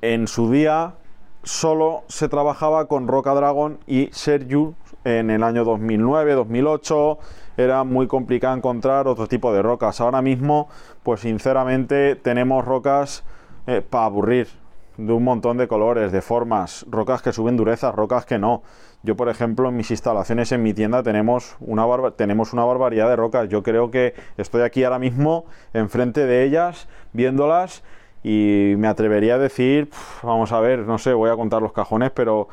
En 0.00 0.26
su 0.26 0.50
día 0.50 0.94
solo 1.42 2.04
se 2.08 2.28
trabajaba 2.28 2.86
con 2.86 3.08
Roca 3.08 3.34
Dragon 3.34 3.78
y 3.86 4.08
Sergio 4.12 4.74
en 5.04 5.30
el 5.30 5.42
año 5.42 5.64
2009, 5.64 6.34
2008. 6.34 7.18
Era 7.56 7.84
muy 7.84 8.06
complicado 8.06 8.56
encontrar 8.56 9.08
otro 9.08 9.26
tipo 9.26 9.52
de 9.52 9.62
rocas. 9.62 10.00
Ahora 10.00 10.22
mismo, 10.22 10.68
pues 11.02 11.20
sinceramente, 11.20 12.16
tenemos 12.16 12.64
rocas 12.64 13.24
eh, 13.66 13.82
para 13.82 14.06
aburrir 14.06 14.61
de 14.96 15.12
un 15.12 15.24
montón 15.24 15.56
de 15.56 15.68
colores, 15.68 16.12
de 16.12 16.22
formas, 16.22 16.86
rocas 16.90 17.22
que 17.22 17.32
suben 17.32 17.56
dureza, 17.56 17.92
rocas 17.92 18.26
que 18.26 18.38
no. 18.38 18.62
Yo, 19.02 19.16
por 19.16 19.28
ejemplo, 19.28 19.68
en 19.68 19.76
mis 19.76 19.90
instalaciones 19.90 20.52
en 20.52 20.62
mi 20.62 20.74
tienda 20.74 21.02
tenemos 21.02 21.56
una, 21.60 21.86
tenemos 22.12 22.52
una 22.52 22.64
barbaridad 22.64 23.08
de 23.08 23.16
rocas. 23.16 23.48
Yo 23.48 23.62
creo 23.62 23.90
que 23.90 24.14
estoy 24.36 24.62
aquí 24.62 24.84
ahora 24.84 24.98
mismo 24.98 25.44
enfrente 25.72 26.24
de 26.26 26.44
ellas, 26.44 26.88
viéndolas, 27.12 27.82
y 28.22 28.74
me 28.78 28.86
atrevería 28.86 29.34
a 29.34 29.38
decir, 29.38 29.90
vamos 30.22 30.52
a 30.52 30.60
ver, 30.60 30.80
no 30.80 30.98
sé, 30.98 31.12
voy 31.12 31.30
a 31.30 31.36
contar 31.36 31.60
los 31.62 31.72
cajones, 31.72 32.12
pero 32.12 32.48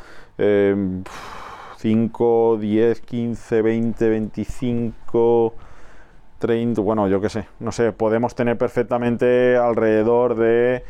5, 1.78 2.58
10, 2.60 3.02
15, 3.02 3.62
20, 3.62 4.10
25... 4.10 5.54
30, 6.40 6.82
bueno, 6.82 7.10
yo 7.10 7.20
qué 7.20 7.28
sé, 7.28 7.48
no 7.60 7.74
sé, 7.74 7.92
podemos 7.92 8.34
tener 8.34 8.58
perfectamente 8.58 9.58
alrededor 9.58 10.36
de 10.36 10.86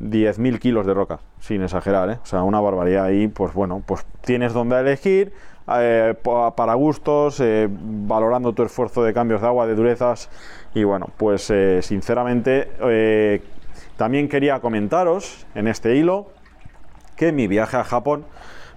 10.000 0.00 0.58
kilos 0.58 0.86
de 0.86 0.94
roca, 0.94 1.20
sin 1.40 1.62
exagerar, 1.62 2.10
¿eh? 2.10 2.18
o 2.22 2.26
sea, 2.26 2.42
una 2.42 2.60
barbaridad 2.60 3.04
ahí, 3.04 3.28
pues 3.28 3.52
bueno, 3.52 3.82
pues 3.84 4.06
tienes 4.24 4.52
donde 4.52 4.78
elegir, 4.78 5.32
eh, 5.76 6.14
para 6.22 6.74
gustos, 6.74 7.40
eh, 7.40 7.68
valorando 7.70 8.52
tu 8.52 8.62
esfuerzo 8.62 9.02
de 9.02 9.12
cambios 9.12 9.40
de 9.40 9.48
agua, 9.48 9.66
de 9.66 9.74
durezas, 9.74 10.30
y 10.74 10.84
bueno, 10.84 11.08
pues 11.16 11.52
sinceramente 11.80 13.42
también 13.96 14.28
quería 14.28 14.60
comentaros 14.60 15.46
en 15.54 15.66
este 15.66 15.96
hilo 15.96 16.26
que 17.16 17.32
mi 17.32 17.48
viaje 17.48 17.76
a 17.76 17.84
Japón 17.84 18.24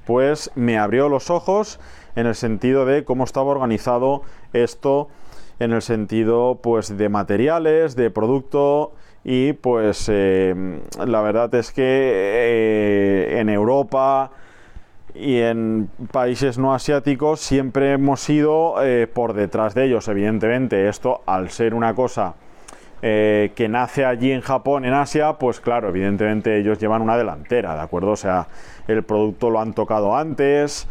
pues 0.05 0.51
me 0.55 0.79
abrió 0.79 1.09
los 1.09 1.29
ojos 1.29 1.79
en 2.15 2.25
el 2.27 2.35
sentido 2.35 2.85
de 2.85 3.03
cómo 3.03 3.23
estaba 3.23 3.51
organizado 3.51 4.23
esto 4.53 5.09
en 5.59 5.73
el 5.73 5.81
sentido 5.81 6.59
pues 6.61 6.97
de 6.97 7.07
materiales, 7.07 7.95
de 7.95 8.09
producto 8.09 8.93
y 9.23 9.53
pues 9.53 10.09
eh, 10.11 10.79
la 11.05 11.21
verdad 11.21 11.53
es 11.55 11.71
que 11.71 11.83
eh, 11.83 13.39
en 13.39 13.49
Europa 13.49 14.31
y 15.13 15.39
en 15.39 15.89
países 16.11 16.57
no 16.57 16.73
asiáticos 16.73 17.39
siempre 17.39 17.93
hemos 17.93 18.27
ido 18.29 18.83
eh, 18.83 19.07
por 19.07 19.33
detrás 19.33 19.75
de 19.75 19.85
ellos 19.85 20.07
evidentemente. 20.07 20.87
Esto 20.87 21.21
al 21.25 21.49
ser 21.49 21.73
una 21.73 21.93
cosa 21.93 22.35
que 23.01 23.67
nace 23.67 24.05
allí 24.05 24.31
en 24.31 24.41
Japón, 24.41 24.85
en 24.85 24.93
Asia, 24.93 25.33
pues 25.39 25.59
claro, 25.59 25.89
evidentemente 25.89 26.59
ellos 26.59 26.77
llevan 26.77 27.01
una 27.01 27.17
delantera, 27.17 27.73
¿de 27.73 27.81
acuerdo? 27.81 28.11
O 28.11 28.15
sea, 28.15 28.47
el 28.87 29.01
producto 29.01 29.49
lo 29.49 29.59
han 29.59 29.73
tocado 29.73 30.15
antes, 30.15 30.87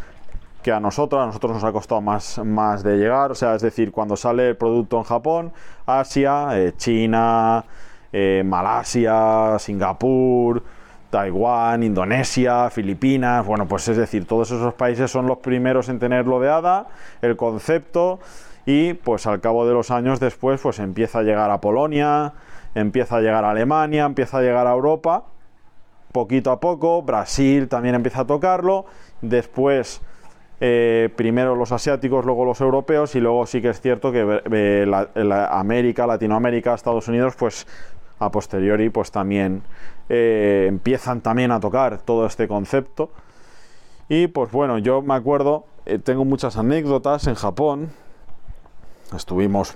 que 0.60 0.72
a 0.72 0.80
nosotros, 0.80 1.22
a 1.22 1.26
nosotros 1.26 1.52
nos 1.52 1.62
ha 1.62 1.70
costado 1.70 2.00
más, 2.00 2.40
más 2.44 2.82
de 2.82 2.96
llegar, 2.96 3.30
o 3.30 3.36
sea, 3.36 3.54
es 3.54 3.62
decir, 3.62 3.92
cuando 3.92 4.16
sale 4.16 4.48
el 4.48 4.56
producto 4.56 4.98
en 4.98 5.04
Japón, 5.04 5.52
Asia, 5.86 6.48
China, 6.78 7.64
eh, 8.12 8.42
Malasia, 8.44 9.58
Singapur, 9.58 10.62
Taiwán, 11.10 11.82
Indonesia, 11.82 12.70
Filipinas, 12.70 13.44
bueno, 13.44 13.66
pues 13.66 13.88
es 13.88 13.96
decir, 13.96 14.26
todos 14.26 14.50
esos 14.50 14.74
países 14.74 15.10
son 15.10 15.26
los 15.26 15.38
primeros 15.38 15.88
en 15.88 15.98
tenerlo 15.98 16.40
de 16.40 16.48
ADA, 16.48 16.86
el 17.20 17.36
concepto, 17.36 18.20
y 18.64 18.94
pues 18.94 19.26
al 19.26 19.40
cabo 19.40 19.66
de 19.66 19.74
los 19.74 19.90
años 19.90 20.20
después, 20.20 20.60
pues 20.60 20.78
empieza 20.78 21.20
a 21.20 21.22
llegar 21.22 21.50
a 21.50 21.60
Polonia, 21.60 22.34
empieza 22.74 23.16
a 23.16 23.20
llegar 23.20 23.44
a 23.44 23.50
Alemania, 23.50 24.04
empieza 24.04 24.38
a 24.38 24.42
llegar 24.42 24.66
a 24.66 24.72
Europa, 24.72 25.24
poquito 26.12 26.52
a 26.52 26.60
poco, 26.60 27.02
Brasil 27.02 27.68
también 27.68 27.96
empieza 27.96 28.20
a 28.20 28.26
tocarlo, 28.26 28.86
después 29.20 30.00
eh, 30.60 31.08
primero 31.16 31.56
los 31.56 31.72
asiáticos, 31.72 32.24
luego 32.24 32.44
los 32.44 32.60
europeos 32.60 33.14
y 33.14 33.20
luego 33.20 33.46
sí 33.46 33.62
que 33.62 33.70
es 33.70 33.80
cierto 33.80 34.12
que 34.12 34.42
eh, 34.52 35.06
América, 35.50 36.06
Latinoamérica, 36.06 36.74
Estados 36.74 37.08
Unidos, 37.08 37.34
pues 37.38 37.66
a 38.20 38.30
posteriori 38.30 38.90
pues 38.90 39.10
también 39.10 39.62
eh, 40.08 40.66
empiezan 40.68 41.22
también 41.22 41.50
a 41.50 41.58
tocar 41.58 41.98
todo 42.02 42.26
este 42.26 42.46
concepto. 42.46 43.10
Y 44.08 44.28
pues 44.28 44.52
bueno, 44.52 44.78
yo 44.78 45.02
me 45.02 45.14
acuerdo, 45.14 45.64
eh, 45.86 45.98
tengo 45.98 46.24
muchas 46.24 46.56
anécdotas 46.56 47.26
en 47.26 47.34
Japón. 47.34 47.90
Estuvimos, 49.16 49.72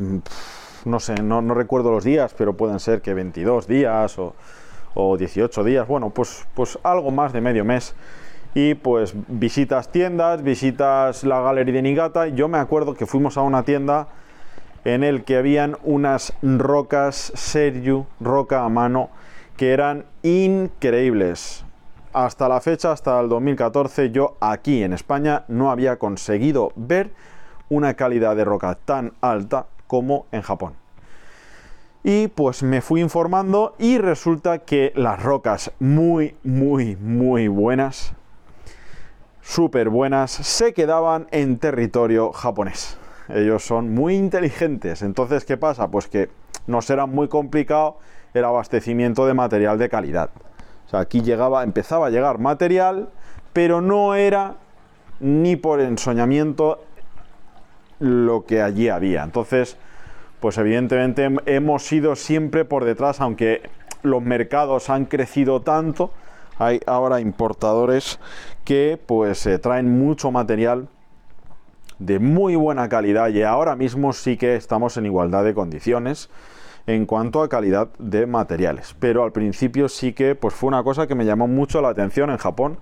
no 0.85 1.01
sé, 1.01 1.15
no, 1.15 1.41
recuerdo 1.55 1.91
los 1.91 2.05
días, 2.05 2.35
pero 2.37 2.57
pueden 2.57 2.79
ser 2.79 3.01
que 3.01 3.15
22 3.15 3.67
días 3.67 4.19
o, 4.19 4.35
o 4.95 5.17
18 5.17 5.65
días, 5.65 5.89
bueno, 5.89 6.11
pues, 6.11 6.47
pues 6.55 6.79
algo 6.83 7.11
más 7.11 7.33
de 7.33 7.41
medio 7.41 7.65
mes. 7.65 7.95
Y 8.57 8.75
pues 8.75 9.15
visitas 9.27 9.91
tiendas, 9.91 10.43
visitas 10.43 11.25
la 11.25 11.41
galería 11.41 11.75
de 11.75 11.83
Nigata. 11.83 12.29
Yo 12.29 12.47
me 12.47 12.59
acuerdo 12.59 12.95
que 12.95 13.07
fuimos 13.07 13.37
a 13.37 13.43
una 13.43 13.65
tienda 13.65 14.07
en 14.85 15.03
el 15.03 15.25
que 15.25 15.37
habían 15.37 15.77
unas 15.83 16.33
rocas 16.43 17.33
Sergio, 17.35 18.07
roca 18.21 18.65
a 18.65 18.69
mano, 18.69 19.11
que 19.57 19.73
eran 19.73 20.05
increíbles. 20.23 21.65
Hasta 22.13 22.49
la 22.49 22.61
fecha, 22.61 22.93
hasta 22.93 23.19
el 23.21 23.29
2014, 23.29 24.11
yo 24.11 24.37
aquí 24.41 24.83
en 24.83 24.93
España 24.93 25.45
no 25.49 25.71
había 25.71 25.99
conseguido 25.99 26.73
ver 26.77 27.11
una 27.69 27.95
calidad 27.95 28.37
de 28.37 28.45
roca 28.45 28.79
tan 28.85 29.15
alta 29.21 29.67
como 29.87 30.27
en 30.31 30.43
Japón. 30.43 30.75
Y 32.03 32.29
pues 32.29 32.63
me 32.63 32.83
fui 32.83 33.01
informando 33.01 33.75
y 33.79 33.99
resulta 33.99 34.59
que 34.59 34.93
las 34.95 35.23
rocas 35.23 35.73
muy, 35.81 36.37
muy, 36.45 36.97
muy 36.97 37.49
buenas, 37.49 38.13
súper 39.41 39.89
buenas, 39.89 40.31
se 40.31 40.75
quedaban 40.75 41.27
en 41.31 41.59
territorio 41.59 42.33
japonés. 42.33 42.99
Ellos 43.29 43.65
son 43.65 43.95
muy 43.95 44.15
inteligentes. 44.15 45.03
Entonces, 45.03 45.45
¿qué 45.45 45.57
pasa? 45.57 45.89
Pues 45.89 46.09
que 46.09 46.29
nos 46.67 46.89
era 46.91 47.07
muy 47.07 47.29
complicado 47.29 47.99
el 48.35 48.45
abastecimiento 48.45 49.27
de 49.27 49.35
material 49.35 49.79
de 49.79 49.89
calidad. 49.89 50.31
O 50.87 50.91
sea, 50.91 51.01
aquí 51.01 51.23
llegaba, 51.23 51.63
empezaba 51.63 52.09
a 52.09 52.11
llegar 52.11 52.39
material, 52.39 53.09
pero 53.53 53.81
no 53.81 54.15
era 54.15 54.57
ni 55.21 55.57
por 55.57 55.81
ensoñamiento 55.81 56.85
lo 57.99 58.45
que 58.45 58.61
allí 58.61 58.89
había. 58.89 59.23
Entonces, 59.23 59.77
pues 60.41 60.59
evidentemente 60.59 61.31
hemos 61.47 61.91
ido 61.93 62.17
siempre 62.17 62.65
por 62.65 62.85
detrás, 62.85 63.21
aunque 63.21 63.63
los 64.03 64.23
mercados 64.23 64.91
han 64.91 65.07
crecido 65.07 65.63
tanto, 65.63 66.11
hay 66.59 66.81
ahora 66.87 67.21
importadores 67.21 68.21
que 68.65 69.01
pues 69.07 69.47
eh, 69.47 69.59
traen 69.59 69.99
mucho 69.99 70.31
material 70.31 70.89
de 72.05 72.19
muy 72.19 72.55
buena 72.55 72.89
calidad 72.89 73.29
y 73.29 73.43
ahora 73.43 73.77
mismo 73.77 74.13
sí 74.13 74.37
que 74.37 74.57
estamos 74.57 74.97
en 74.97 75.07
igualdad 75.07 75.45
de 75.45 75.55
condiciones 75.55 76.29
en 76.87 77.07
cuanto 77.07 77.43
a 77.43 77.49
calidad 77.49 77.89
de 77.99 78.27
materiales. 78.27 78.95
Pero 79.01 79.25
al 79.25 79.33
principio 79.33 79.89
sí 79.89 80.13
que 80.13 80.35
pues 80.35 80.55
fue 80.55 80.69
una 80.69 80.83
cosa 80.83 81.07
que 81.07 81.15
me 81.15 81.25
llamó 81.25 81.49
mucho 81.49 81.81
la 81.81 81.89
atención 81.89 82.31
en 82.31 82.37
Japón 82.37 82.79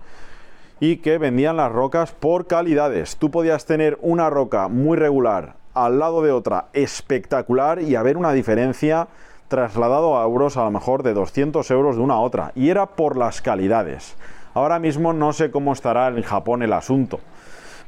y 0.80 0.96
que 0.96 1.18
vendían 1.18 1.56
las 1.56 1.70
rocas 1.70 2.10
por 2.10 2.48
calidades. 2.48 3.16
Tú 3.16 3.30
podías 3.30 3.64
tener 3.64 3.96
una 4.00 4.28
roca 4.28 4.66
muy 4.66 4.96
regular 4.96 5.54
al 5.74 6.00
lado 6.00 6.22
de 6.22 6.32
otra 6.32 6.66
espectacular 6.72 7.80
y 7.80 7.94
haber 7.94 8.16
una 8.16 8.32
diferencia 8.32 9.06
trasladado 9.46 10.18
a 10.18 10.24
euros 10.24 10.56
a 10.56 10.64
lo 10.64 10.70
mejor 10.72 11.02
de 11.04 11.14
200 11.14 11.70
euros 11.70 11.96
de 11.96 12.02
una 12.02 12.14
a 12.14 12.20
otra. 12.20 12.52
Y 12.56 12.70
era 12.70 12.86
por 12.86 13.16
las 13.16 13.40
calidades. 13.40 14.16
Ahora 14.54 14.80
mismo 14.80 15.12
no 15.12 15.32
sé 15.32 15.50
cómo 15.50 15.72
estará 15.72 16.08
en 16.08 16.22
Japón 16.22 16.62
el 16.62 16.72
asunto. 16.72 17.20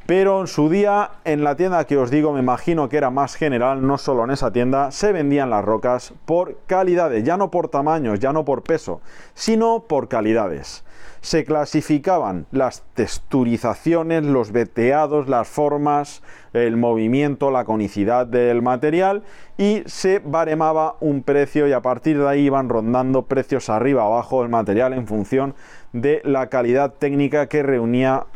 Pero 0.06 0.42
en 0.42 0.48
su 0.48 0.68
día, 0.68 1.12
en 1.24 1.44
la 1.44 1.56
tienda 1.56 1.86
que 1.86 1.96
os 1.96 2.10
digo, 2.10 2.34
me 2.34 2.40
imagino 2.40 2.90
que 2.90 2.98
era 2.98 3.08
más 3.08 3.36
general, 3.36 3.86
no 3.86 3.96
solo 3.96 4.24
en 4.24 4.32
esa 4.32 4.52
tienda, 4.52 4.90
se 4.90 5.12
vendían 5.12 5.48
las 5.48 5.64
rocas 5.64 6.12
por 6.26 6.58
calidades, 6.66 7.24
ya 7.24 7.38
no 7.38 7.50
por 7.50 7.68
tamaños, 7.68 8.20
ya 8.20 8.30
no 8.34 8.44
por 8.44 8.62
peso, 8.62 9.00
sino 9.32 9.84
por 9.88 10.08
calidades. 10.08 10.84
Se 11.22 11.46
clasificaban 11.46 12.44
las 12.50 12.82
texturizaciones, 12.92 14.24
los 14.24 14.52
veteados, 14.52 15.26
las 15.26 15.48
formas, 15.48 16.22
el 16.52 16.76
movimiento, 16.76 17.50
la 17.50 17.64
conicidad 17.64 18.26
del 18.26 18.60
material 18.60 19.22
y 19.56 19.84
se 19.86 20.18
baremaba 20.18 20.96
un 21.00 21.22
precio 21.22 21.66
y 21.66 21.72
a 21.72 21.80
partir 21.80 22.18
de 22.18 22.28
ahí 22.28 22.40
iban 22.40 22.68
rondando 22.68 23.22
precios 23.22 23.70
arriba 23.70 24.04
abajo 24.04 24.42
del 24.42 24.50
material 24.50 24.92
en 24.92 25.06
función 25.06 25.54
de 25.94 26.20
la 26.24 26.48
calidad 26.48 26.92
técnica 26.92 27.46
que 27.46 27.62
reunía 27.62 28.26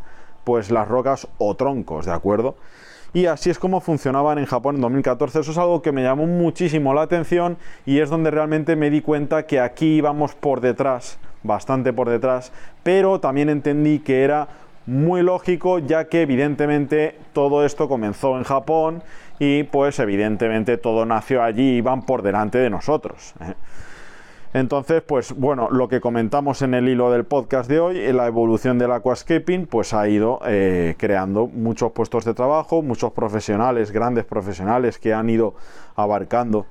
pues 0.48 0.70
las 0.70 0.88
rocas 0.88 1.28
o 1.36 1.54
troncos, 1.56 2.06
¿de 2.06 2.12
acuerdo? 2.12 2.56
y 3.12 3.26
así 3.26 3.50
es 3.50 3.58
como 3.58 3.82
funcionaban 3.82 4.38
en 4.38 4.46
Japón 4.46 4.76
en 4.76 4.80
2014. 4.80 5.40
Eso 5.40 5.50
es 5.50 5.58
algo 5.58 5.82
que 5.82 5.92
me 5.92 6.02
llamó 6.02 6.26
muchísimo 6.26 6.94
la 6.94 7.02
atención 7.02 7.58
y 7.84 7.98
es 7.98 8.08
donde 8.08 8.30
realmente 8.30 8.76
me 8.76 8.88
di 8.88 9.02
cuenta 9.02 9.44
que 9.44 9.60
aquí 9.60 9.96
íbamos 9.96 10.34
por 10.34 10.62
detrás 10.62 11.18
bastante 11.42 11.92
por 11.92 12.08
detrás, 12.08 12.50
pero 12.82 13.20
también 13.20 13.50
entendí 13.50 13.98
que 13.98 14.24
era 14.24 14.48
muy 14.86 15.22
lógico 15.22 15.80
ya 15.80 16.06
que 16.06 16.22
evidentemente 16.22 17.18
todo 17.34 17.66
esto 17.66 17.90
comenzó 17.90 18.38
en 18.38 18.44
Japón 18.44 19.02
y 19.38 19.64
pues 19.64 19.98
evidentemente 19.98 20.78
todo 20.78 21.04
nació 21.04 21.42
allí 21.42 21.76
y 21.76 21.80
van 21.82 22.06
por 22.06 22.22
delante 22.22 22.56
de 22.56 22.70
nosotros. 22.70 23.34
¿eh? 23.42 23.52
Entonces, 24.58 25.02
pues 25.02 25.32
bueno, 25.34 25.68
lo 25.70 25.88
que 25.88 26.00
comentamos 26.00 26.62
en 26.62 26.74
el 26.74 26.88
hilo 26.88 27.10
del 27.10 27.24
podcast 27.24 27.70
de 27.70 27.80
hoy, 27.80 28.12
la 28.12 28.26
evolución 28.26 28.78
del 28.78 28.92
aquascaping, 28.92 29.66
pues 29.66 29.94
ha 29.94 30.08
ido 30.08 30.40
eh, 30.46 30.96
creando 30.98 31.46
muchos 31.46 31.92
puestos 31.92 32.24
de 32.24 32.34
trabajo, 32.34 32.82
muchos 32.82 33.12
profesionales, 33.12 33.92
grandes 33.92 34.24
profesionales 34.24 34.98
que 34.98 35.14
han 35.14 35.30
ido 35.30 35.54
abarcando, 35.94 36.66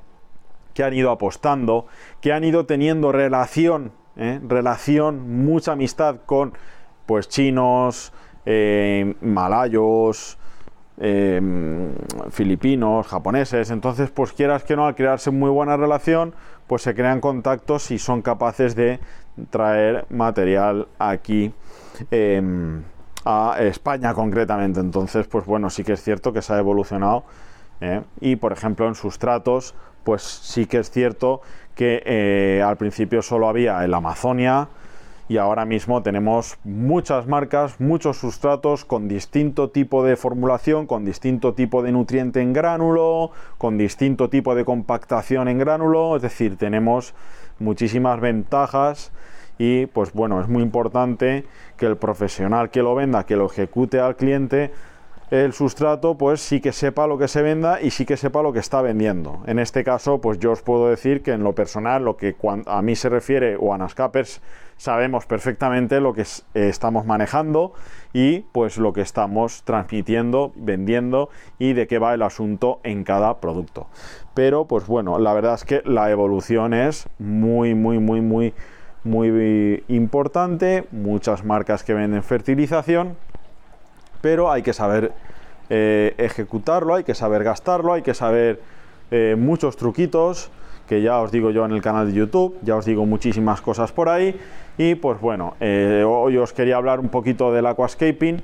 que 0.74 0.84
han 0.84 0.94
ido 0.94 1.12
apostando, 1.12 1.88
que 2.20 2.34
han 2.34 2.44
ido 2.44 2.66
teniendo 2.66 3.12
relación 3.12 3.92
¿eh? 4.18 4.40
relación, 4.46 5.46
mucha 5.46 5.74
amistad 5.74 6.18
con 6.26 6.54
pues 7.06 7.30
chinos, 7.30 8.12
eh, 8.46 9.16
malayos, 9.22 10.38
eh, 11.00 11.42
filipinos, 12.32 13.08
japoneses. 13.08 13.70
Entonces, 13.72 14.10
pues 14.10 14.34
quieras 14.34 14.64
que 14.64 14.76
no, 14.76 14.88
al 14.88 14.96
crearse 14.96 15.32
muy 15.32 15.50
buena 15.50 15.78
relación, 15.78 16.34
pues 16.68 16.82
se 16.82 16.96
crean 16.96 17.22
contactos 17.22 17.92
y 17.92 18.00
son 18.00 18.22
capaces 18.22 18.76
de 18.76 19.00
traer 19.50 20.06
material 20.10 20.88
aquí 21.00 21.54
em, 22.12 22.84
a 23.26 23.58
España 23.60 24.14
concretamente. 24.14 24.80
Entonces, 24.80 25.28
pues 25.28 25.46
bueno, 25.46 25.70
sí 25.70 25.84
que 25.84 25.94
es 25.94 26.02
cierto 26.02 26.34
que 26.34 26.42
se 26.42 26.54
ha 26.54 26.60
evolucionado. 26.60 27.24
Y 28.20 28.38
por 28.38 28.54
ejemplo, 28.54 28.88
en 28.88 28.96
sustratos, 28.96 29.76
pues 30.04 30.24
sí 30.24 30.66
que 30.66 30.80
es 30.80 30.90
cierto 30.90 31.42
que 31.76 32.02
eh, 32.06 32.64
al 32.66 32.76
principio 32.76 33.22
solo 33.22 33.48
había 33.48 33.84
el 33.86 33.94
Amazonia 33.94 34.68
y 35.30 35.38
ahora 35.38 35.66
mismo 35.66 36.02
tenemos 36.04 36.58
muchas 36.64 37.28
marcas, 37.28 37.80
muchos 37.80 38.18
sustratos 38.18 38.86
con 38.86 39.08
distinto 39.08 39.70
tipo 39.70 40.04
de 40.04 40.16
formulación, 40.16 40.88
con 40.88 41.04
distinto 41.04 41.54
tipo 41.54 41.84
de 41.84 41.92
nutriente 41.92 42.42
en 42.42 42.54
gránulo, 42.54 43.32
con 43.58 43.78
distinto 43.78 44.30
tipo 44.30 44.56
de 44.56 44.64
compactación 44.64 45.48
en 45.48 45.58
gránulo, 45.58 46.16
es 46.16 46.22
decir, 46.22 46.58
tenemos 46.58 47.14
muchísimas 47.60 48.22
ventajas 48.22 49.12
y 49.58 49.88
pues 49.88 50.14
bueno, 50.14 50.40
es 50.40 50.48
muy 50.48 50.64
importante 50.64 51.44
que 51.78 51.88
el 51.88 51.98
profesional 51.98 52.70
que 52.70 52.82
lo 52.82 52.96
venda, 52.96 53.26
que 53.26 53.36
lo 53.36 53.48
ejecute 53.48 54.00
al 54.00 54.16
cliente, 54.16 54.72
el 55.30 55.52
sustrato 55.52 56.18
pues 56.18 56.40
sí 56.40 56.62
que 56.62 56.72
sepa 56.72 57.06
lo 57.06 57.18
que 57.18 57.28
se 57.28 57.42
venda 57.42 57.82
y 57.82 57.92
sí 57.92 58.06
que 58.06 58.16
sepa 58.16 58.42
lo 58.42 58.54
que 58.54 58.60
está 58.60 58.82
vendiendo. 58.82 59.42
En 59.46 59.60
este 59.60 59.84
caso 59.84 60.22
pues 60.22 60.40
yo 60.40 60.52
os 60.52 60.62
puedo 60.62 60.90
decir 60.90 61.22
que 61.22 61.32
en 61.32 61.44
lo 61.44 61.54
personal 61.54 62.06
lo 62.06 62.16
que 62.16 62.36
a 62.66 62.82
mí 62.82 62.96
se 62.96 63.10
refiere 63.10 63.58
o 63.60 63.74
a 63.74 63.78
Nascapers 63.78 64.42
sabemos 64.78 65.26
perfectamente 65.26 66.00
lo 66.00 66.14
que 66.14 66.24
estamos 66.54 67.06
manejando 67.06 67.74
y 68.14 68.42
pues 68.52 68.78
lo 68.78 68.94
que 68.94 69.02
estamos 69.02 69.64
transmitiendo, 69.64 70.54
vendiendo 70.56 71.30
y 71.60 71.74
de 71.74 71.88
qué 71.88 72.00
va 72.00 72.14
el 72.14 72.22
asunto 72.22 72.80
en 72.84 73.04
cada 73.04 73.42
producto. 73.42 73.88
Pero 74.34 74.66
pues 74.66 74.88
bueno, 74.88 75.20
la 75.20 75.34
verdad 75.34 75.56
es 75.56 75.66
que 75.66 75.82
la 75.84 76.10
evolución 76.10 76.74
es 76.74 77.10
muy 77.20 77.76
muy 77.76 78.00
muy 78.00 78.22
muy 78.22 78.54
muy 79.04 79.84
importante, 79.88 80.86
muchas 80.92 81.44
marcas 81.44 81.84
que 81.84 81.94
venden 81.94 82.24
fertilización 82.24 83.16
pero 84.22 84.52
hay 84.52 84.62
que 84.62 84.74
saber 84.74 85.14
eh, 85.70 86.16
ejecutarlo, 86.18 86.96
hay 86.96 87.04
que 87.04 87.16
saber 87.16 87.44
gastarlo, 87.44 87.94
hay 87.94 88.02
que 88.02 88.14
saber 88.14 88.62
eh, 89.12 89.36
muchos 89.38 89.78
truquitos 89.78 90.50
que 90.88 91.02
ya 91.02 91.20
os 91.20 91.32
digo 91.32 91.52
yo 91.52 91.66
en 91.66 91.74
el 91.74 91.82
canal 91.82 92.08
de 92.08 92.14
YouTube, 92.14 92.58
ya 92.62 92.78
os 92.78 92.86
digo 92.86 93.06
muchísimas 93.06 93.60
cosas 93.62 93.92
por 93.92 94.08
ahí 94.08 94.40
y 94.78 94.96
pues 94.96 95.20
bueno, 95.20 95.56
eh, 95.60 96.06
hoy 96.08 96.38
os 96.38 96.54
quería 96.54 96.78
hablar 96.78 97.00
un 97.00 97.10
poquito 97.10 97.52
del 97.52 97.66
aquascaping. 97.66 98.42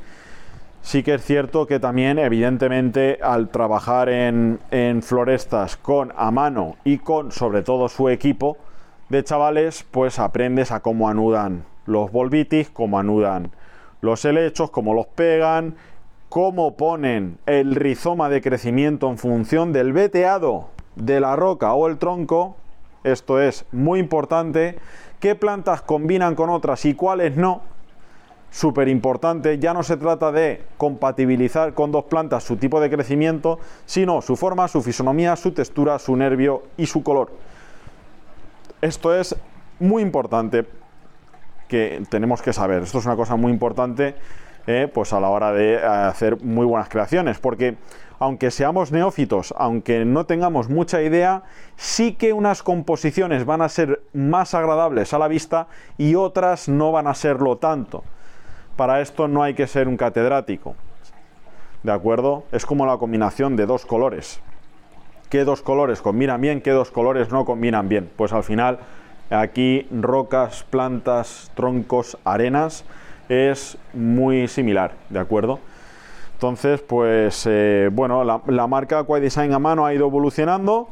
Sí 0.82 1.02
que 1.02 1.14
es 1.14 1.24
cierto 1.24 1.66
que 1.66 1.80
también 1.80 2.20
evidentemente 2.20 3.18
al 3.22 3.48
trabajar 3.48 4.10
en, 4.10 4.60
en 4.70 5.02
florestas 5.02 5.78
con 5.78 6.12
a 6.18 6.30
mano 6.30 6.76
y 6.84 6.98
con 6.98 7.32
sobre 7.32 7.62
todo 7.64 7.88
su 7.88 8.10
equipo 8.10 8.58
de 9.08 9.24
chavales, 9.24 9.86
pues 9.90 10.20
aprendes 10.20 10.74
a 10.74 10.82
cómo 10.82 11.08
anudan 11.08 11.64
los 11.86 12.12
volvitis, 12.12 12.70
cómo 12.70 13.00
anudan 13.00 13.52
los 14.04 14.26
helechos, 14.26 14.70
cómo 14.70 14.94
los 14.94 15.08
pegan, 15.08 15.76
cómo 16.28 16.76
ponen 16.76 17.38
el 17.46 17.74
rizoma 17.74 18.28
de 18.28 18.42
crecimiento 18.42 19.10
en 19.10 19.18
función 19.18 19.72
del 19.72 19.94
veteado 19.94 20.68
de 20.98 21.22
la 21.22 21.38
roca 21.38 21.74
o 21.74 21.88
el 21.88 21.98
tronco. 21.98 22.58
Esto 23.06 23.42
es 23.42 23.66
muy 23.72 24.02
importante. 24.02 24.78
¿Qué 25.22 25.36
plantas 25.36 25.82
combinan 25.82 26.36
con 26.36 26.50
otras 26.50 26.84
y 26.84 26.96
cuáles 26.96 27.38
no? 27.38 27.62
Súper 28.52 28.90
importante. 28.90 29.58
Ya 29.58 29.74
no 29.74 29.84
se 29.84 29.96
trata 29.96 30.34
de 30.34 30.64
compatibilizar 30.76 31.74
con 31.74 31.94
dos 31.94 32.04
plantas 32.04 32.44
su 32.44 32.58
tipo 32.58 32.82
de 32.82 32.90
crecimiento, 32.90 33.58
sino 33.86 34.22
su 34.22 34.36
forma, 34.36 34.68
su 34.68 34.82
fisonomía, 34.82 35.38
su 35.38 35.54
textura, 35.54 35.98
su 35.98 36.14
nervio 36.18 36.64
y 36.76 36.88
su 36.88 37.04
color. 37.04 37.32
Esto 38.82 39.16
es 39.16 39.34
muy 39.80 40.04
importante 40.04 40.66
que 41.68 42.04
tenemos 42.10 42.42
que 42.42 42.54
saber, 42.54 42.84
esto 42.84 43.00
es 43.00 43.06
una 43.06 43.16
cosa 43.16 43.36
muy 43.36 43.52
importante 43.52 44.16
eh, 44.66 44.90
pues 44.94 45.12
a 45.12 45.20
la 45.20 45.28
hora 45.28 45.52
de 45.52 45.78
hacer 45.84 46.42
muy 46.42 46.66
buenas 46.66 46.88
creaciones, 46.88 47.38
porque 47.38 47.76
aunque 48.20 48.50
seamos 48.50 48.94
neófitos, 48.94 49.54
aunque 49.58 50.06
no 50.06 50.26
tengamos 50.26 50.70
mucha 50.70 51.02
idea, 51.02 51.44
sí 51.76 52.14
que 52.14 52.32
unas 52.32 52.64
composiciones 52.64 53.46
van 53.46 53.62
a 53.62 53.68
ser 53.68 54.02
más 54.14 54.54
agradables 54.54 55.14
a 55.14 55.20
la 55.20 55.28
vista 55.28 55.68
y 55.98 56.16
otras 56.16 56.70
no 56.70 56.94
van 56.94 57.08
a 57.08 57.14
serlo 57.14 57.58
tanto. 57.58 58.06
Para 58.78 59.02
esto 59.02 59.28
no 59.28 59.44
hay 59.44 59.54
que 59.54 59.68
ser 59.68 59.90
un 59.90 59.98
catedrático. 59.98 60.76
¿De 61.84 61.92
acuerdo? 61.92 62.46
Es 62.54 62.66
como 62.66 62.86
la 62.86 62.98
combinación 62.98 63.58
de 63.58 63.66
dos 63.66 63.86
colores. 63.86 64.40
¿Qué 65.30 65.44
dos 65.44 65.62
colores 65.62 66.02
combinan 66.02 66.40
bien? 66.40 66.62
¿Qué 66.62 66.72
dos 66.72 66.90
colores 66.90 67.30
no 67.32 67.44
combinan 67.44 67.90
bien? 67.90 68.10
Pues 68.16 68.32
al 68.32 68.44
final 68.44 68.80
aquí 69.34 69.88
rocas, 69.92 70.64
plantas, 70.70 71.52
troncos, 71.56 72.18
arenas 72.24 72.86
es 73.30 73.78
muy 73.94 74.48
similar, 74.48 74.94
¿de 75.10 75.20
acuerdo? 75.20 75.60
Entonces, 76.34 76.82
pues 76.82 77.48
eh, 77.50 77.90
bueno, 77.92 78.24
la, 78.24 78.68
marca 78.68 79.00
Aqua 79.00 79.20
Design 79.20 79.54
a 79.54 79.60
mano 79.60 79.86
ha 79.86 79.94
ido 79.94 80.08
evolucionando. 80.08 80.90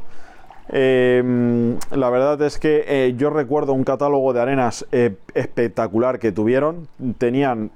Eh, 0.70 1.76
la 1.92 2.10
verdad 2.10 2.42
es 2.42 2.58
que 2.58 2.86
eh, 2.88 3.16
yo 3.18 3.30
recuerdo 3.30 3.74
un 3.74 3.84
catálogo 3.84 4.32
de 4.32 4.40
arenas 4.40 4.86
espectacular 5.34 6.20
que 6.20 6.32
tuvieron. 6.32 6.88
Tenían 7.18 7.72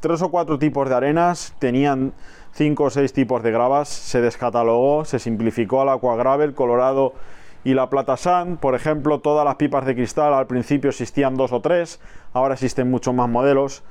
tres 0.00 0.22
o 0.22 0.30
cuatro 0.30 0.58
tipos 0.58 0.88
de 0.88 0.94
arenas, 0.94 1.54
tenían 1.58 2.14
cinco 2.52 2.84
o 2.84 2.90
seis 2.90 3.12
tipos 3.12 3.42
de 3.42 3.50
gravas, 3.50 3.88
se 3.88 4.22
descatalogó, 4.22 5.04
se 5.04 5.18
simplificó 5.18 5.82
al 5.82 5.90
Aqua 5.90 6.16
Gravel, 6.16 6.54
Colorado 6.54 7.12
y 7.64 7.74
la 7.74 7.90
Plata 7.90 8.16
Sand. 8.16 8.58
Por 8.58 8.74
ejemplo, 8.74 9.20
todas 9.20 9.44
las 9.44 9.56
pipas 9.56 9.84
de 9.86 9.94
cristal 9.94 10.34
al 10.34 10.46
principio 10.46 10.90
existían 10.90 11.34
dos 11.36 11.52
o 11.52 11.60
tres, 11.60 12.00
ahora 12.32 12.54
existen 12.54 12.90
muchos 12.90 13.14
más 13.14 13.28
modelos. 13.28 13.82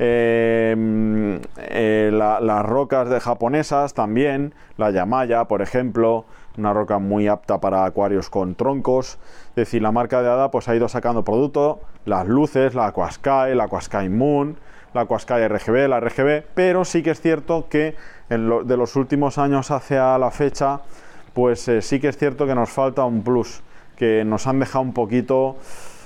Em, 0.00 1.40
eh, 1.56 2.10
las 2.12 2.66
rocas 2.66 3.08
de 3.10 3.18
japonesas 3.18 3.94
también, 3.94 4.54
la 4.76 4.92
Yamaya, 4.92 5.46
por 5.46 5.60
ejemplo, 5.60 6.24
una 6.56 6.72
roca 6.72 6.98
muy 6.98 7.26
apta 7.26 7.60
para 7.60 7.84
acuarios 7.84 8.30
con 8.30 8.54
troncos. 8.54 9.18
Es 9.50 9.54
decir, 9.56 9.82
la 9.82 9.90
marca 9.90 10.22
de 10.22 10.28
Ada 10.28 10.50
pues 10.50 10.68
ha 10.68 10.76
ido 10.76 10.88
sacando 10.88 11.24
producto, 11.24 11.80
las 12.04 12.28
luces, 12.28 12.74
la 12.74 12.86
Aquasky, 12.86 13.54
la 13.54 13.64
Aquasky 13.64 14.08
Moon, 14.08 14.56
la 14.94 15.02
Aquasky 15.02 15.46
RGB, 15.48 15.88
la 15.88 16.00
RGB, 16.00 16.44
pero 16.54 16.84
sí 16.84 17.02
que 17.02 17.10
es 17.10 17.20
cierto 17.20 17.66
que 17.68 17.96
en 18.30 18.66
de 18.66 18.76
los 18.76 18.94
últimos 18.94 19.38
años 19.38 19.70
hacia 19.70 20.16
la 20.18 20.30
fecha, 20.30 20.80
pues 21.38 21.68
eh, 21.68 21.82
sí 21.82 22.00
que 22.00 22.08
es 22.08 22.18
cierto 22.18 22.48
que 22.48 22.54
nos 22.56 22.68
falta 22.68 23.04
un 23.04 23.22
plus, 23.22 23.62
que 23.94 24.24
nos 24.24 24.48
han 24.48 24.58
dejado 24.58 24.82
un 24.82 24.92
poquito 24.92 25.54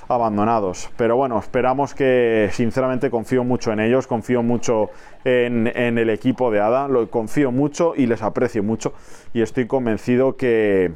abandonados. 0.07 0.91
Pero 0.95 1.15
bueno, 1.15 1.39
esperamos 1.39 1.95
que, 1.95 2.49
sinceramente, 2.51 3.09
confío 3.09 3.43
mucho 3.43 3.71
en 3.71 3.79
ellos, 3.79 4.05
confío 4.05 4.43
mucho 4.43 4.91
en, 5.25 5.67
el 5.75 6.09
equipo 6.11 6.51
de 6.51 6.59
ADA, 6.59 6.87
lo 6.87 7.09
confío 7.09 7.51
mucho 7.51 7.93
y 7.95 8.05
les 8.05 8.21
aprecio 8.21 8.61
mucho. 8.61 8.93
Y 9.33 9.41
estoy 9.41 9.65
convencido 9.65 10.37
que, 10.37 10.91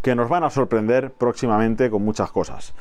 que 0.00 0.14
nos 0.14 0.30
van 0.30 0.44
a 0.44 0.48
sorprender 0.48 1.10
próximamente 1.10 1.90
con 1.90 2.02
muchas 2.02 2.32
cosas. 2.32 2.72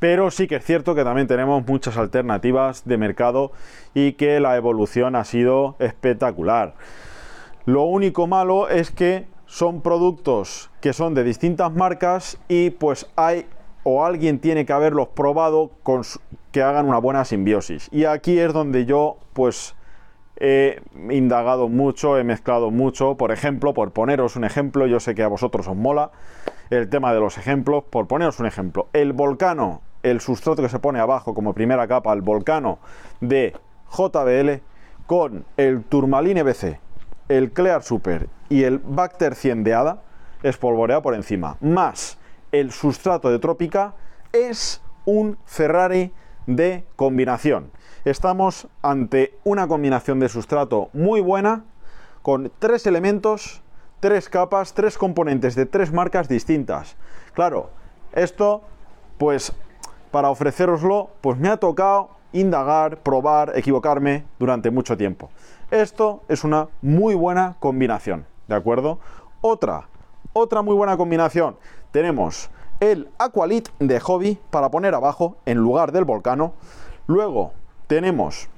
Pero 0.00 0.32
sí 0.32 0.48
que 0.48 0.56
es 0.56 0.64
cierto 0.64 0.96
que 0.96 1.04
también 1.04 1.28
tenemos 1.28 1.64
muchas 1.64 1.96
alternativas 1.98 2.84
de 2.84 2.96
mercado 2.96 3.52
y 3.94 4.14
que 4.14 4.40
la 4.40 4.56
evolución 4.56 5.14
ha 5.14 5.22
sido 5.22 5.76
espectacular. 5.78 6.74
Lo 7.64 7.84
único 7.84 8.26
malo 8.26 8.68
es 8.68 8.90
que 8.90 9.35
son 9.46 9.80
productos 9.80 10.70
que 10.80 10.92
son 10.92 11.14
de 11.14 11.24
distintas 11.24 11.72
marcas 11.72 12.38
y 12.48 12.70
pues 12.70 13.06
hay 13.16 13.46
o 13.84 14.04
alguien 14.04 14.40
tiene 14.40 14.66
que 14.66 14.72
haberlos 14.72 15.08
probado 15.08 15.70
con 15.84 16.02
que 16.50 16.60
hagan 16.60 16.88
una 16.88 16.98
buena 16.98 17.24
simbiosis. 17.24 17.88
Y 17.92 18.04
aquí 18.04 18.38
es 18.38 18.52
donde 18.52 18.84
yo 18.84 19.18
pues 19.32 19.76
he 20.38 20.82
indagado 21.10 21.68
mucho, 21.68 22.18
he 22.18 22.24
mezclado 22.24 22.70
mucho. 22.70 23.16
Por 23.16 23.30
ejemplo, 23.30 23.74
por 23.74 23.92
poneros 23.92 24.34
un 24.34 24.44
ejemplo, 24.44 24.86
yo 24.86 24.98
sé 24.98 25.14
que 25.14 25.22
a 25.22 25.28
vosotros 25.28 25.68
os 25.68 25.76
mola 25.76 26.10
el 26.70 26.88
tema 26.88 27.14
de 27.14 27.20
los 27.20 27.38
ejemplos. 27.38 27.84
Por 27.84 28.08
poneros 28.08 28.40
un 28.40 28.46
ejemplo, 28.46 28.88
el 28.92 29.12
volcano, 29.12 29.82
el 30.02 30.20
sustrato 30.20 30.62
que 30.62 30.68
se 30.68 30.78
pone 30.78 30.98
abajo 30.98 31.34
como 31.34 31.52
primera 31.52 31.86
capa, 31.86 32.12
el 32.12 32.22
volcano 32.22 32.80
de 33.20 33.54
JBL 33.96 34.62
con 35.06 35.44
el 35.56 35.84
Turmaline 35.84 36.42
BC, 36.42 36.80
el 37.28 37.52
Clear 37.52 37.82
Super 37.82 38.28
y 38.48 38.64
el 38.64 38.78
Bacter 38.78 39.34
100 39.34 39.64
de 39.64 39.74
ADA 39.74 40.02
espolvoreado 40.42 41.02
por 41.02 41.14
encima, 41.14 41.56
más 41.60 42.18
el 42.52 42.72
sustrato 42.72 43.30
de 43.30 43.38
Trópica 43.38 43.94
es 44.32 44.80
un 45.04 45.38
Ferrari 45.44 46.12
de 46.46 46.84
combinación. 46.94 47.70
Estamos 48.04 48.68
ante 48.82 49.34
una 49.44 49.66
combinación 49.66 50.20
de 50.20 50.28
sustrato 50.28 50.90
muy 50.92 51.20
buena 51.20 51.64
con 52.22 52.52
tres 52.58 52.86
elementos, 52.86 53.62
tres 54.00 54.28
capas, 54.28 54.74
tres 54.74 54.96
componentes 54.96 55.54
de 55.54 55.66
tres 55.66 55.92
marcas 55.92 56.28
distintas. 56.28 56.96
Claro, 57.34 57.70
esto 58.12 58.62
pues 59.18 59.52
para 60.12 60.30
ofreceroslo 60.30 61.10
pues 61.20 61.38
me 61.38 61.48
ha 61.48 61.56
tocado 61.56 62.10
indagar, 62.32 62.98
probar, 62.98 63.52
equivocarme 63.56 64.24
durante 64.38 64.70
mucho 64.70 64.96
tiempo. 64.96 65.30
Esto 65.70 66.22
es 66.28 66.44
una 66.44 66.68
muy 66.80 67.14
buena 67.14 67.56
combinación, 67.58 68.26
¿de 68.46 68.54
acuerdo? 68.54 69.00
Otra, 69.40 69.88
otra 70.32 70.62
muy 70.62 70.74
buena 70.74 70.96
combinación 70.96 71.56
tenemos 71.96 72.50
el 72.78 73.08
Aqualit 73.16 73.70
de 73.78 73.98
Hobby 74.00 74.38
para 74.50 74.70
poner 74.70 74.94
abajo 74.94 75.38
en 75.46 75.56
lugar 75.56 75.92
del 75.92 76.04
volcano. 76.04 76.52
Luego 77.06 77.54
tenemos 77.86 78.50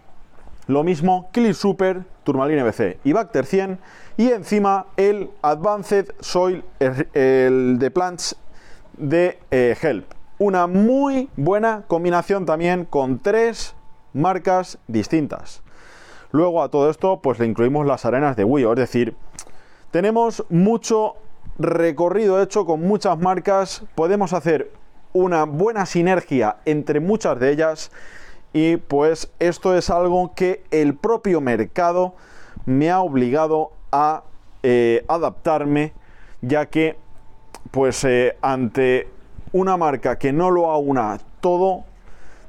lo 0.66 0.82
mismo 0.82 1.28
Clear 1.30 1.54
Super, 1.54 2.02
Turmaline 2.24 2.64
BC 2.64 2.98
y 3.04 3.12
Bacter 3.12 3.46
100 3.46 3.78
y 4.16 4.30
encima 4.30 4.86
el 4.96 5.30
Advanced 5.40 6.16
Soil 6.18 6.64
el 6.80 7.78
de 7.78 7.90
Plants 7.92 8.34
de 8.96 9.38
eh, 9.52 9.76
Help. 9.80 10.12
Una 10.40 10.66
muy 10.66 11.30
buena 11.36 11.84
combinación 11.86 12.44
también 12.44 12.86
con 12.86 13.20
tres 13.20 13.76
marcas 14.12 14.78
distintas. 14.88 15.62
Luego 16.30 16.62
a 16.62 16.68
todo 16.68 16.90
esto 16.90 17.20
pues 17.20 17.38
le 17.38 17.46
incluimos 17.46 17.86
las 17.86 18.04
arenas 18.04 18.36
de 18.36 18.44
Wio, 18.44 18.72
es 18.72 18.78
decir, 18.78 19.16
tenemos 19.90 20.44
mucho 20.50 21.14
recorrido 21.58 22.42
hecho 22.42 22.66
con 22.66 22.82
muchas 22.82 23.18
marcas, 23.18 23.84
podemos 23.94 24.32
hacer 24.32 24.70
una 25.12 25.44
buena 25.44 25.86
sinergia 25.86 26.58
entre 26.64 27.00
muchas 27.00 27.40
de 27.40 27.50
ellas 27.50 27.90
y 28.52 28.76
pues 28.76 29.32
esto 29.38 29.76
es 29.76 29.90
algo 29.90 30.32
que 30.34 30.62
el 30.70 30.94
propio 30.94 31.40
mercado 31.40 32.14
me 32.66 32.90
ha 32.90 33.00
obligado 33.00 33.72
a 33.90 34.24
eh, 34.62 35.04
adaptarme 35.08 35.92
ya 36.42 36.66
que 36.66 36.96
pues 37.70 38.04
eh, 38.04 38.36
ante 38.42 39.08
una 39.52 39.76
marca 39.76 40.18
que 40.18 40.32
no 40.32 40.50
lo 40.50 40.70
aúna 40.70 41.18
todo 41.40 41.84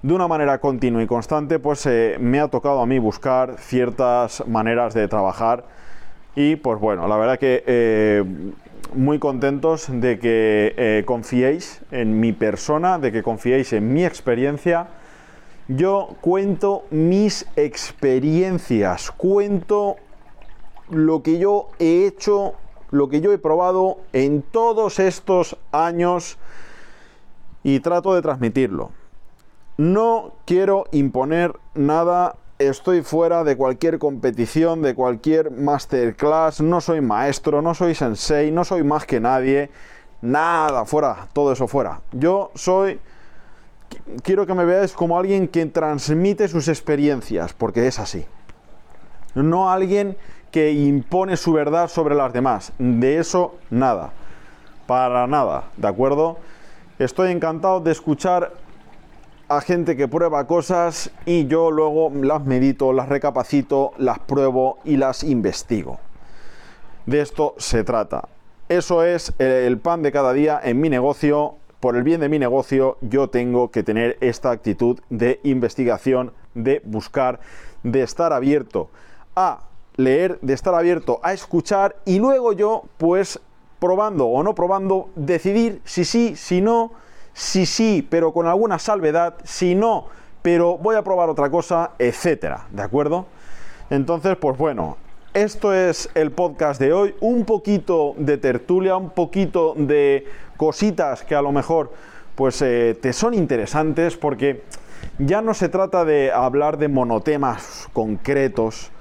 de 0.02 0.14
una 0.14 0.28
manera 0.28 0.60
continua 0.60 1.04
y 1.04 1.08
constante 1.08 1.60
pues 1.60 1.86
eh, 1.86 2.18
me 2.20 2.40
ha 2.40 2.48
tocado 2.48 2.82
a 2.82 2.86
mí 2.86 3.00
buscar 3.00 3.56
ciertas 3.60 4.46
maneras 4.48 4.94
de 4.94 5.08
trabajar 5.08 5.66
y 6.36 6.56
pues 6.56 6.80
bueno 6.80 7.08
la 7.08 7.18
verdad 7.18 7.38
que 7.38 8.24
muy 8.94 9.20
contentos 9.20 9.88
de 9.90 10.20
que 10.20 10.74
eh, 10.78 11.04
confiéis 11.06 11.82
en 11.92 12.20
mi 12.20 12.34
persona, 12.34 12.98
de 12.98 13.12
que 13.12 13.24
confiéis 13.24 13.74
en 13.74 13.94
mi 13.94 14.06
experiencia. 14.06 14.88
Yo 15.68 16.16
cuento 16.22 16.86
mis 16.90 17.46
experiencias, 17.56 19.12
cuento 19.12 19.98
lo 20.90 21.22
que 21.22 21.38
yo 21.38 21.70
he 21.78 22.08
hecho, 22.08 22.54
lo 22.90 23.10
que 23.10 23.22
yo 23.22 23.32
he 23.32 23.38
probado 23.38 23.98
en 24.14 24.42
todos 24.42 25.00
estos 25.00 25.58
años 25.72 26.40
y 27.64 27.80
trato 27.82 28.16
de 28.16 28.24
transmitirlo. 28.24 28.92
No 29.80 30.34
quiero 30.44 30.88
imponer 30.92 31.54
nada 31.74 32.36
estoy 32.58 33.02
fuera 33.02 33.46
de 33.46 33.56
cualquier 33.56 33.98
competición, 33.98 34.82
de 34.82 34.94
cualquier 34.94 35.52
masterclass, 35.52 36.60
no 36.60 36.82
soy 36.82 37.00
maestro, 37.00 37.62
no 37.62 37.74
soy 37.74 37.96
sensei, 37.96 38.52
no 38.52 38.66
soy 38.66 38.84
más 38.84 39.06
que 39.06 39.22
nadie, 39.22 39.70
nada, 40.22 40.84
fuera, 40.84 41.30
todo 41.32 41.54
eso 41.54 41.66
fuera. 41.70 42.02
Yo 42.12 42.52
soy, 42.56 43.00
quiero 44.22 44.46
que 44.46 44.54
me 44.54 44.66
veáis 44.66 44.92
como 44.92 45.18
alguien 45.18 45.48
que 45.48 45.66
transmite 45.68 46.50
sus 46.50 46.68
experiencias, 46.68 47.54
porque 47.54 47.88
es 47.88 48.00
así. 48.00 48.26
No 49.34 49.72
alguien 49.72 50.18
que 50.52 50.74
impone 50.74 51.38
su 51.38 51.54
verdad 51.54 51.88
sobre 51.88 52.16
las 52.16 52.34
demás, 52.34 52.74
de 52.80 53.20
eso 53.20 53.56
nada, 53.70 54.12
para 54.88 55.26
nada, 55.26 55.70
¿de 55.78 55.88
acuerdo? 55.88 56.38
Estoy 56.98 57.32
encantado 57.32 57.80
de 57.80 57.94
escuchar 57.94 58.52
a 59.50 59.62
gente 59.62 59.98
que 59.98 60.08
prueba 60.08 60.46
cosas 60.46 61.12
y 61.26 61.48
yo 61.48 61.72
luego 61.72 62.12
las 62.14 62.46
medito, 62.46 62.94
las 62.94 63.10
recapacito, 63.10 63.94
las 63.98 64.20
pruebo 64.20 64.78
y 64.86 64.98
las 64.98 65.24
investigo. 65.24 66.00
De 67.08 67.22
esto 67.22 67.56
se 67.58 67.84
trata. 67.84 68.30
Eso 68.70 69.04
es 69.04 69.34
el 69.40 69.80
pan 69.80 70.04
de 70.04 70.12
cada 70.12 70.34
día 70.34 70.62
en 70.64 70.80
mi 70.80 70.90
negocio. 70.90 71.56
por 71.80 71.96
el 71.96 72.04
bien 72.04 72.20
de 72.20 72.28
mi 72.28 72.40
negocio, 72.40 72.98
yo 73.00 73.30
tengo 73.30 73.72
que 73.72 73.84
tener 73.84 74.18
esta 74.20 74.52
actitud 74.52 75.00
de 75.10 75.40
investigación, 75.44 76.34
de 76.54 76.82
buscar, 76.84 77.40
de 77.84 78.04
estar 78.04 78.34
abierto 78.34 78.90
a 79.34 79.62
leer, 79.96 80.40
de 80.42 80.54
estar 80.54 80.76
abierto 80.76 81.22
a 81.24 81.32
escuchar 81.32 81.96
y 82.06 82.20
luego 82.20 82.52
yo, 82.52 82.84
pues, 82.98 83.40
probando 83.80 84.28
o 84.28 84.44
no 84.44 84.54
probando, 84.56 85.10
decidir 85.16 85.82
si 85.86 86.04
sí, 86.04 86.36
si 86.36 86.60
no, 86.60 86.92
si 87.40 87.66
sí, 87.66 88.06
pero 88.08 88.34
con 88.34 88.48
alguna 88.48 88.80
salvedad, 88.80 89.36
si 89.46 89.74
no, 89.74 90.08
pero 90.42 90.78
voy 90.78 90.98
a 90.98 91.04
probar 91.04 91.30
otra 91.30 91.50
cosa, 91.50 91.92
etcétera, 91.98 92.68
¿de 92.70 92.82
acuerdo? 92.82 93.28
Entonces, 93.90 94.36
pues 94.36 94.58
bueno, 94.58 94.98
esto 95.34 95.74
es 95.74 96.10
el 96.16 96.32
podcast 96.32 96.82
de 96.82 96.92
hoy, 96.92 97.16
un 97.22 97.46
poquito 97.46 98.14
de 98.18 98.38
tertulia, 98.38 98.98
un 98.98 99.12
poquito 99.12 99.74
de 99.78 100.28
cositas 100.58 101.24
que 101.24 101.34
a 101.34 101.42
lo 101.42 101.54
mejor 101.54 101.94
pues 102.36 102.62
eh, 102.62 102.98
te 103.02 103.14
son 103.14 103.34
interesantes 103.34 104.18
porque 104.18 104.64
ya 105.18 105.42
no 105.42 105.54
se 105.54 105.70
trata 105.70 106.04
de 106.04 106.34
hablar 106.34 106.78
de 106.78 106.90
monotemas 106.90 107.88
concretos, 107.94 108.92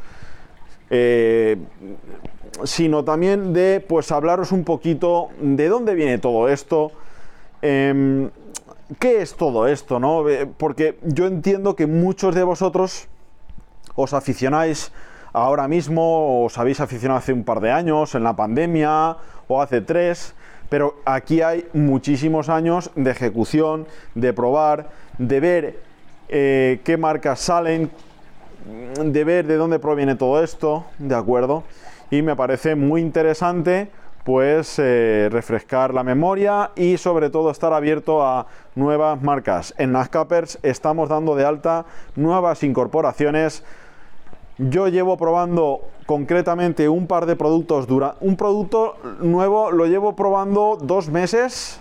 eh, 0.91 1.57
sino 2.63 3.03
también 3.03 3.53
de 3.53 3.85
pues 3.85 4.13
hablaros 4.13 4.53
un 4.53 4.63
poquito 4.63 5.31
de 5.41 5.69
dónde 5.69 5.97
viene 5.97 6.19
todo 6.19 6.49
esto, 6.49 6.93
em, 7.63 8.31
qué 8.99 9.23
es 9.23 9.37
todo 9.37 9.67
esto, 9.67 9.99
¿no? 9.99 10.29
Eh, 10.29 10.47
porque 10.47 10.99
yo 11.03 11.27
entiendo 11.27 11.77
que 11.77 11.87
muchos 11.87 12.35
de 12.35 12.43
vosotros 12.43 13.09
os 13.95 14.13
aficionáis 14.15 14.93
ahora 15.33 15.69
mismo, 15.69 16.45
os 16.45 16.59
habéis 16.59 16.81
aficionado 16.81 17.19
hace 17.19 17.33
un 17.33 17.45
par 17.45 17.61
de 17.61 17.71
años, 17.71 18.15
en 18.15 18.25
la 18.25 18.35
pandemia 18.35 19.17
o 19.47 19.61
hace 19.61 19.81
tres, 19.81 20.35
pero 20.69 20.97
aquí 21.05 21.43
hay 21.43 21.67
muchísimos 21.73 22.49
años 22.49 22.91
de 22.95 23.11
ejecución, 23.11 23.87
de 24.15 24.33
probar, 24.33 24.91
de 25.19 25.41
ver 25.41 25.81
eh, 26.29 26.81
qué 26.85 26.97
marcas 26.97 27.41
salen, 27.41 27.91
de 29.03 29.25
ver 29.25 29.47
de 29.47 29.57
dónde 29.57 29.79
proviene 29.79 30.15
todo 30.15 30.43
esto, 30.43 30.85
¿de 30.99 31.15
acuerdo? 31.15 31.65
Y 32.11 32.23
me 32.23 32.37
parece 32.37 32.75
muy 32.75 33.01
interesante 33.01 33.91
pues 34.29 34.79
eh, 34.79 35.31
refrescar 35.33 35.95
la 35.95 36.05
memoria 36.05 36.73
y 36.77 36.99
sobre 36.99 37.31
todo 37.31 37.51
estar 37.51 37.73
abierto 37.73 38.23
a 38.23 38.47
nuevas 38.75 39.23
marcas. 39.23 39.73
En 39.79 39.93
Nascapers 39.93 40.59
estamos 40.63 41.09
dando 41.09 41.35
de 41.35 41.47
alta 41.47 41.87
nuevas 42.15 42.63
incorporaciones. 42.63 43.65
Yo 44.59 44.89
llevo 44.89 45.17
probando 45.17 45.81
concretamente 46.05 46.91
un 46.91 47.07
par 47.07 47.25
de 47.25 47.37
productos 47.37 47.87
dura. 47.87 48.17
Un 48.21 48.37
producto 48.37 48.97
nuevo 49.23 49.71
lo 49.71 49.87
llevo 49.87 50.15
probando 50.15 50.77
dos 50.79 51.09
meses 51.09 51.81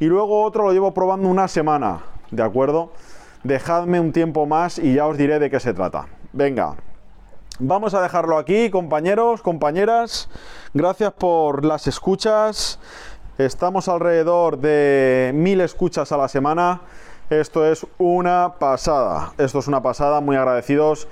y 0.00 0.06
luego 0.06 0.44
otro 0.44 0.64
lo 0.64 0.72
llevo 0.72 0.94
probando 0.94 1.28
una 1.28 1.46
semana, 1.46 2.04
¿de 2.30 2.42
acuerdo? 2.42 2.90
Dejadme 3.42 4.00
un 4.00 4.12
tiempo 4.12 4.46
más 4.46 4.78
y 4.78 4.94
ya 4.94 5.06
os 5.06 5.18
diré 5.18 5.38
de 5.38 5.50
qué 5.50 5.60
se 5.60 5.74
trata. 5.74 6.06
Venga, 6.32 6.76
vamos 7.58 7.94
a 7.94 8.02
dejarlo 8.02 8.38
aquí, 8.38 8.70
compañeros, 8.70 9.42
compañeras. 9.42 10.28
Gracias 10.72 11.12
por 11.12 11.64
las 11.64 11.86
escuchas. 11.86 12.78
Estamos 13.38 13.88
alrededor 13.88 14.58
de 14.58 15.32
mil 15.34 15.60
escuchas 15.60 16.12
a 16.12 16.16
la 16.16 16.28
semana. 16.28 16.80
Esto 17.30 17.64
es 17.66 17.86
una 17.98 18.54
pasada. 18.58 19.32
Esto 19.38 19.58
es 19.58 19.68
una 19.68 19.82
pasada, 19.82 20.20
muy 20.20 20.36
agradecidos. 20.36 21.08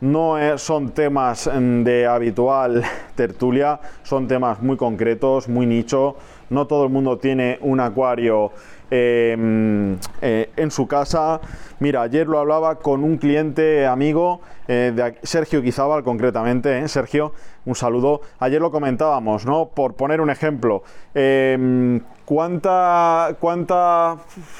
No 0.00 0.36
son 0.58 0.90
temas 0.90 1.50
mm, 1.52 1.82
de 1.82 2.06
habitual 2.06 2.82
tertulia, 3.14 3.80
son 4.02 4.28
temas 4.28 4.62
muy 4.62 4.76
concretos, 4.76 5.48
muy 5.48 5.66
nicho. 5.66 6.16
No 6.50 6.66
todo 6.66 6.84
el 6.84 6.90
mundo 6.90 7.18
tiene 7.18 7.58
un 7.62 7.80
acuario 7.80 8.52
Em, 8.88 9.98
eh, 10.22 10.50
en 10.56 10.70
su 10.70 10.86
casa. 10.86 11.40
Mira, 11.80 12.02
ayer 12.02 12.28
lo 12.28 12.38
hablaba 12.38 12.76
con 12.76 13.02
un 13.02 13.16
cliente 13.16 13.84
amigo, 13.84 14.40
eh, 14.68 14.92
de 14.94 15.18
Sergio 15.24 15.60
Quizábal 15.60 16.04
concretamente, 16.04 16.78
¿eh? 16.78 16.86
Sergio, 16.86 17.32
un 17.64 17.74
saludo. 17.74 18.20
Ayer 18.38 18.60
lo 18.60 18.70
comentábamos, 18.70 19.44
¿no? 19.44 19.70
Por 19.70 19.94
poner 19.94 20.20
un 20.20 20.30
ejemplo, 20.30 20.84
em, 21.14 22.00
¿cuánta, 22.24 23.34
cuánta, 23.40 24.18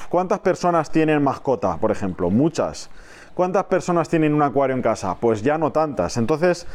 ¿cuántas 0.09 0.41
personas 0.41 0.91
tienen 0.91 1.23
mascota, 1.23 1.77
por 1.77 1.93
ejemplo? 1.93 2.29
Muchas. 2.29 2.91
¿Cuántas 3.37 3.65
personas 3.65 4.09
tienen 4.09 4.33
un 4.33 4.41
acuario 4.41 4.75
en 4.75 4.81
casa? 4.81 5.15
Pues 5.21 5.43
ya 5.43 5.59
no 5.59 5.71
tantas. 5.71 6.17
Entonces, 6.17 6.67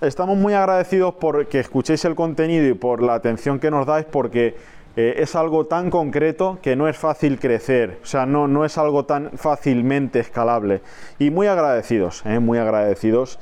estamos 0.00 0.36
muy 0.36 0.54
agradecidos 0.54 1.14
por 1.14 1.46
que 1.46 1.60
escuchéis 1.60 2.04
el 2.04 2.16
contenido 2.16 2.66
y 2.66 2.74
por 2.74 3.00
la 3.00 3.14
atención 3.14 3.60
que 3.60 3.70
nos 3.70 3.86
dais 3.86 4.06
porque 4.06 4.56
eh, 4.96 5.14
es 5.18 5.36
algo 5.36 5.66
tan 5.66 5.88
concreto 5.88 6.58
que 6.62 6.74
no 6.74 6.88
es 6.88 6.96
fácil 6.96 7.38
crecer, 7.38 8.00
o 8.02 8.06
sea, 8.06 8.26
no, 8.26 8.48
no 8.48 8.64
es 8.64 8.76
algo 8.76 9.04
tan 9.04 9.30
fácilmente 9.36 10.18
escalable. 10.18 10.82
Y 11.20 11.30
muy 11.30 11.46
agradecidos, 11.46 12.22
eh, 12.26 12.40
muy 12.40 12.58
agradecidos. 12.58 13.38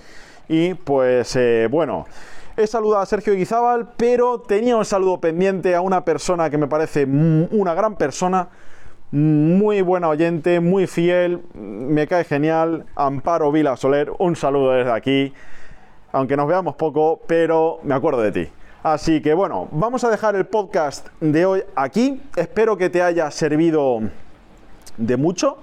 Y 0.47 0.75
pues 0.75 1.37
eh, 1.37 1.69
bueno, 1.71 2.05
he 2.55 2.67
saludado 2.67 3.01
a 3.01 3.07
Sergio 3.07 3.33
Guizábal, 3.33 3.93
pero 3.97 4.41
tenía 4.43 4.77
un 4.77 4.85
saludo 4.85 5.23
pendiente 5.23 5.75
a 5.75 5.81
una 5.81 6.05
persona 6.05 6.51
que 6.51 6.59
me 6.59 6.67
parece 6.67 7.07
una 7.07 7.73
gran 7.73 7.97
persona, 7.97 8.51
muy 9.11 9.81
buena 9.81 10.09
oyente, 10.09 10.61
muy 10.61 10.87
fiel, 10.87 11.43
me 11.55 12.07
cae 12.07 12.25
genial, 12.25 12.85
Amparo 12.95 13.51
Vila 13.51 13.77
Soler, 13.77 14.13
un 14.19 14.37
saludo 14.37 14.73
desde 14.73 14.93
aquí, 14.93 15.33
aunque 16.13 16.37
nos 16.37 16.47
veamos 16.47 16.77
poco, 16.77 17.21
pero 17.27 17.81
me 17.83 17.95
acuerdo 17.95 18.21
de 18.21 18.33
ti. 18.33 18.53
Así 18.83 19.21
que 19.21 19.35
bueno, 19.35 19.69
vamos 19.73 20.05
a 20.05 20.11
dejar 20.11 20.37
el 20.37 20.47
podcast 20.47 21.09
de 21.21 21.45
hoy 21.45 21.65
aquí. 21.75 22.23
Espero 22.37 22.77
que 22.77 22.91
te 22.91 23.03
haya 23.03 23.31
servido 23.31 24.01
de 24.97 25.17
mucho. 25.17 25.59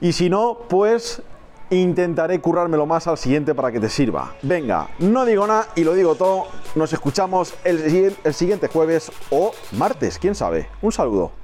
Y 0.00 0.12
si 0.12 0.30
no, 0.30 0.58
pues 0.68 1.22
intentaré 1.70 2.40
currármelo 2.40 2.86
más 2.86 3.06
al 3.06 3.18
siguiente 3.18 3.54
para 3.54 3.70
que 3.72 3.80
te 3.80 3.88
sirva. 3.88 4.32
Venga, 4.42 4.88
no 5.00 5.24
digo 5.24 5.46
nada 5.46 5.66
y 5.76 5.84
lo 5.84 5.92
digo 5.94 6.14
todo. 6.14 6.46
Nos 6.74 6.92
escuchamos 6.92 7.54
el, 7.64 8.14
el 8.24 8.34
siguiente 8.34 8.68
jueves 8.68 9.12
o 9.30 9.52
martes, 9.72 10.18
quién 10.18 10.34
sabe. 10.34 10.68
Un 10.82 10.92
saludo. 10.92 11.43